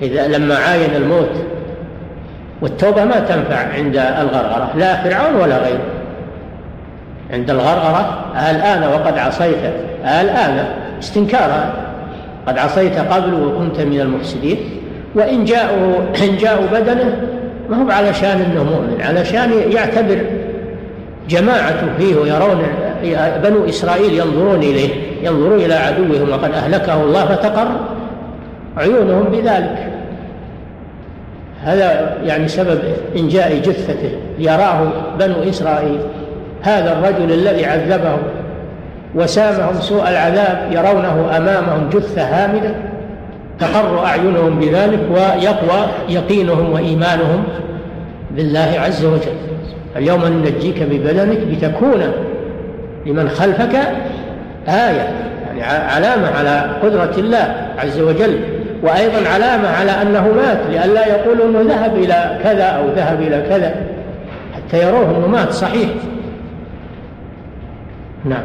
[0.02, 1.32] إذا لما عاين الموت
[2.62, 5.86] والتوبة ما تنفع عند الغرغرة لا فرعون ولا غيره.
[7.34, 9.74] عند الغرغرة الآن وقد عصيت.
[10.04, 10.66] الآن
[11.00, 11.74] استنكارا.
[12.48, 14.58] قد عصيت قبل وكنت من المفسدين.
[15.16, 17.18] وإن جاءوا إن جاءوا بدنه
[17.70, 20.22] ما هو علشان إنه مؤمن علشان يعتبر
[21.30, 22.62] جماعة فيه ويرون
[23.44, 24.90] بنو إسرائيل ينظرون إليه
[25.24, 27.68] ينظرون إلى عدوهم وقد أهلكه الله فتقر
[28.78, 29.88] عيونهم بذلك.
[31.64, 32.80] هذا يعني سبب
[33.18, 34.88] إنجاء جثته يراه
[35.20, 36.00] بنو إسرائيل.
[36.62, 38.20] هذا الرجل الذي عذبهم
[39.16, 42.76] وسامهم سوء العذاب يرونه أمامهم جثة هامدة
[43.60, 47.44] تقر أعينهم بذلك ويقوى يقينهم وإيمانهم
[48.32, 49.49] بالله عز وجل.
[49.96, 52.02] اليوم ننجيك ببدنك لتكون
[53.06, 53.76] لمن خلفك
[54.68, 55.10] آية
[55.58, 58.40] يعني علامة على قدرة الله عز وجل
[58.84, 63.76] وأيضا علامة على أنه مات لئلا يقولوا أنه ذهب إلى كذا أو ذهب إلى كذا
[64.72, 65.90] فيروه أنه مات صحيح؟
[68.26, 68.44] نعم.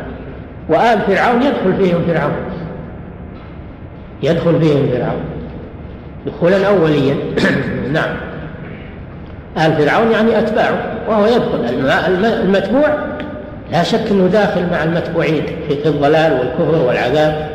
[0.68, 2.32] وآل فرعون يدخل فيهم فرعون.
[4.22, 5.24] يدخل فيهم فرعون.
[6.26, 7.14] دخولا أوليا.
[7.92, 8.16] نعم.
[9.58, 10.78] آل فرعون يعني أتباعه
[11.08, 11.90] وهو يدخل.
[12.44, 12.96] المتبوع
[13.72, 17.50] لا شك أنه داخل مع المتبوعين في الضلال والكفر والعذاب.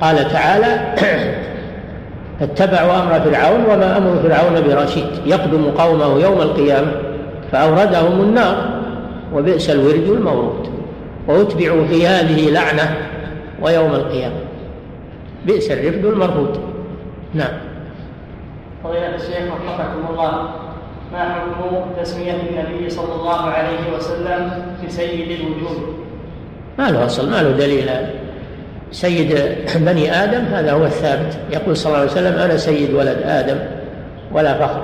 [0.00, 0.94] قال تعالى
[2.42, 5.06] اتبعوا أمر فرعون وما أمر فرعون برشيد.
[5.26, 6.92] يقدم قومه يوم القيامة
[7.52, 8.68] فأوردهم النار
[9.34, 10.68] وبئس الورد المورود.
[11.28, 12.96] وأتبعوا في هذه لعنة
[13.62, 14.36] ويوم القيامة.
[15.46, 16.60] بئس الرفد المرفود.
[17.34, 17.52] نعم.
[18.84, 20.65] فضيلة الشيخ وفقكم الله.
[21.12, 25.96] ما حكم تسمية النبي صلى الله عليه وسلم بسيد الوجود؟
[26.78, 27.88] ما له أصل ما له دليل.
[27.88, 28.10] هذا
[28.92, 29.38] سيد
[29.76, 31.38] بني آدم هذا هو الثابت.
[31.52, 33.58] يقول صلى الله عليه وسلم أنا سيد ولد آدم
[34.32, 34.82] ولا فخر.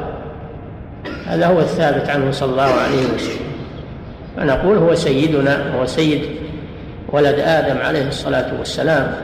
[1.26, 3.42] هذا هو الثابت عنه صلى الله عليه وسلم.
[4.36, 6.22] فنقول هو سيدنا هو سيد
[7.08, 9.14] ولد آدم عليه الصلاة والسلام.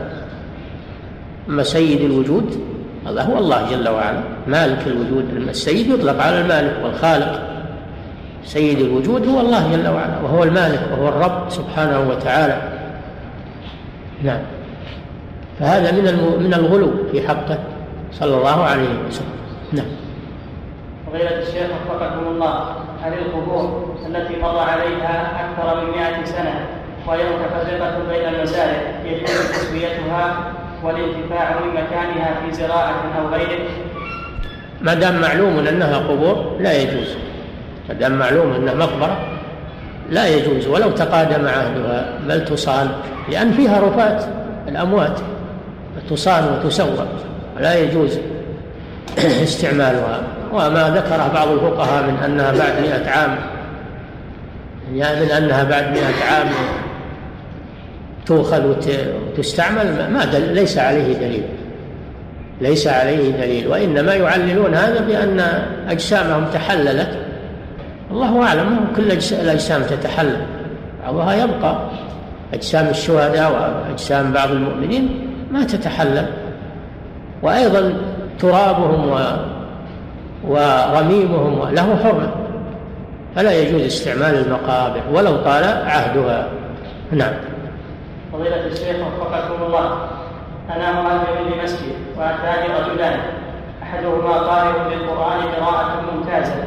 [1.49, 2.61] أما سيد الوجود
[3.09, 4.21] هذا هو الله جل وعلا.
[4.47, 7.41] مالك الوجود السيد يطلق على المالك والخالق.
[8.45, 12.63] سيد الوجود هو الله جل وعلا وهو المالك وهو الرب سبحانه وتعالى.
[14.23, 14.41] نعم.
[15.61, 16.05] فهذا من
[16.45, 17.59] من الغلو في حقه.
[18.13, 19.39] صلى الله عليه وسلم.
[19.73, 19.87] نعم.
[21.07, 22.65] فضيلة الشيخ وفقكم الله
[23.03, 26.67] هل القبور التي مر عليها أكثر من مئة سنة
[27.07, 30.53] وهي متفرقة بين المساجد يجوز تسويتها
[30.85, 33.69] والانتفاع من مكانها في زراعة أو غيره.
[34.81, 37.17] ما دام معلوم أنها قبور؟ لا يجوز.
[37.89, 39.19] ما دام معلوم أنها مقبرة؟
[40.11, 40.67] لا يجوز.
[40.67, 42.89] ولو تقادم عهدها بل تصان
[43.29, 44.25] لأن فيها رفات
[44.69, 45.21] الأموات.
[46.11, 47.07] تصان وتسوى
[47.61, 48.19] لا يجوز
[49.19, 50.23] استعمالها.
[50.53, 53.37] وما ذكره بعض الفقهاء من أنها بعد مئة عام.
[54.95, 56.49] يعني من أنها بعد مئة عام.
[58.29, 61.43] تؤخذ وتستعمل ما دل ليس عليه دليل.
[62.61, 63.69] ليس عليه دليل.
[63.69, 65.41] وإنما يعللون هذا بأن
[65.89, 67.09] أجسامهم تحللت.
[68.11, 69.03] الله أعلم كل
[69.33, 70.41] الأجسام تتحلل.
[71.05, 71.79] بعضها يبقى.
[72.55, 73.53] أجسام الشهداء
[73.89, 76.27] وأجسام بعض المؤمنين ما تتحلل.
[77.43, 77.95] وأيضا
[78.39, 79.19] ترابهم و
[80.49, 82.31] ورميمهم له حرمة.
[83.37, 86.49] فلا يجوز استعمال المقابر ولو طال عهدها.
[87.13, 87.33] نعم.
[88.39, 89.99] فضيلة الشيخ وفقكم الله.
[90.77, 93.21] أنا مهاجر لمسجد وأتاني رجلان.
[93.83, 96.65] أحدهما قارئ للقرآن قراءة ممتازة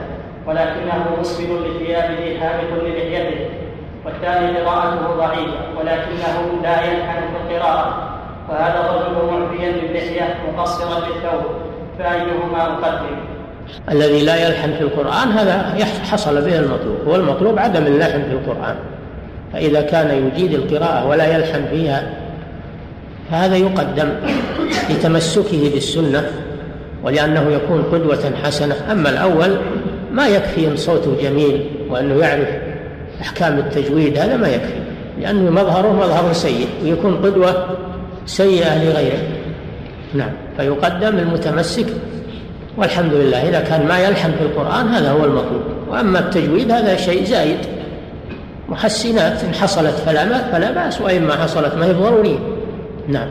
[0.47, 3.49] ولكنه مسبل لثيابه حامق للحيته
[4.05, 8.07] والثاني قراءته ضعيفة ولكنه لا يلحن في القراءة.
[8.49, 11.43] وهذا الرجل معفيا باللحية مقصرا للثوب.
[11.99, 13.15] فأيهما أقدم؟
[13.91, 18.75] الذي لا يلحن في القرآن هذا حصل به المطلوب والمطلوب عدم اللحن في القرآن.
[19.53, 22.13] فإذا كان يجيد القراءة ولا يلحن فيها
[23.31, 24.09] فهذا يقدم
[24.89, 26.31] لتمسكه بالسنة
[27.03, 28.75] ولأنه يكون قدوة حسنة.
[28.91, 29.57] أما الأول
[30.11, 32.47] ما يكفي أن صوته جميل وأنه يعرف
[33.21, 34.81] أحكام التجويد هذا ما يكفي
[35.21, 37.67] لأنه مظهره مظهر سيء ويكون قدوة
[38.25, 39.23] سيئة لغيره.
[40.13, 41.85] نعم فيقدم المتمسك
[42.77, 43.49] والحمد لله.
[43.49, 45.61] إذا كان ما يلحن في القرآن هذا هو المطلوب.
[45.89, 47.57] وأما التجويد هذا شيء زايد.
[48.71, 52.39] محسنات إن حصلت فلا فلا بأس وإن ما حصلت ما هي ضرورية.
[53.07, 53.27] نعم.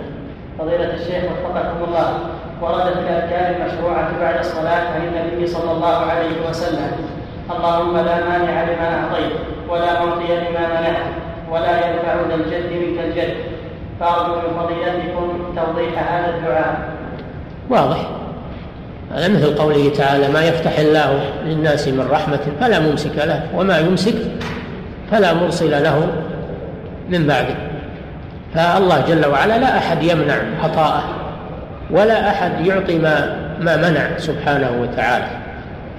[0.59, 2.19] فضيلة الشيخ وفقكم الله
[2.62, 6.90] وردت الأذكار المشروعة بعد الصلاة عن النبي صلى الله عليه وسلم.
[7.56, 9.32] اللهم لا مانع لما أعطيت
[9.69, 11.06] ولا معطي لما منعت
[11.51, 13.35] ولا ينفع ذا الجد منك الجد.
[14.01, 16.74] فأرجو من فضيلتكم توضيح هذا الدعاء.
[17.70, 18.10] واضح.
[19.15, 24.15] هذا مثل قوله تعالى ما يفتح الله للناس من رحمة فلا ممسك له وما يمسك
[25.11, 26.09] فلا مرسل له
[27.11, 27.55] من بعده.
[28.55, 31.05] فالله جل وعلا لا أحد يمنع عطاءه
[31.91, 35.31] ولا أحد يعطي ما ما منع سبحانه وتعالى.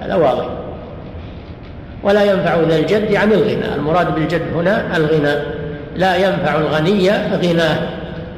[0.02, 0.46] هذا واضح.
[2.02, 3.74] ولا ينفع ذا الجد عن الغنى.
[3.76, 5.34] المراد بالجد هنا الغنى.
[5.96, 7.10] لا ينفع الغني
[7.42, 7.78] غناه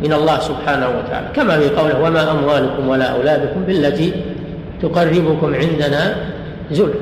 [0.04, 1.26] من الله سبحانه وتعالى.
[1.34, 4.12] كما في قوله وما أموالكم ولا أولادكم بالتي
[4.82, 6.14] تقربكم عندنا
[6.70, 6.98] زلفى.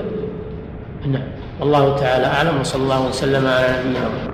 [1.06, 1.31] نعم.
[1.62, 4.31] الله تعالى أعلم وصلى الله وسلم على نبينا محمد.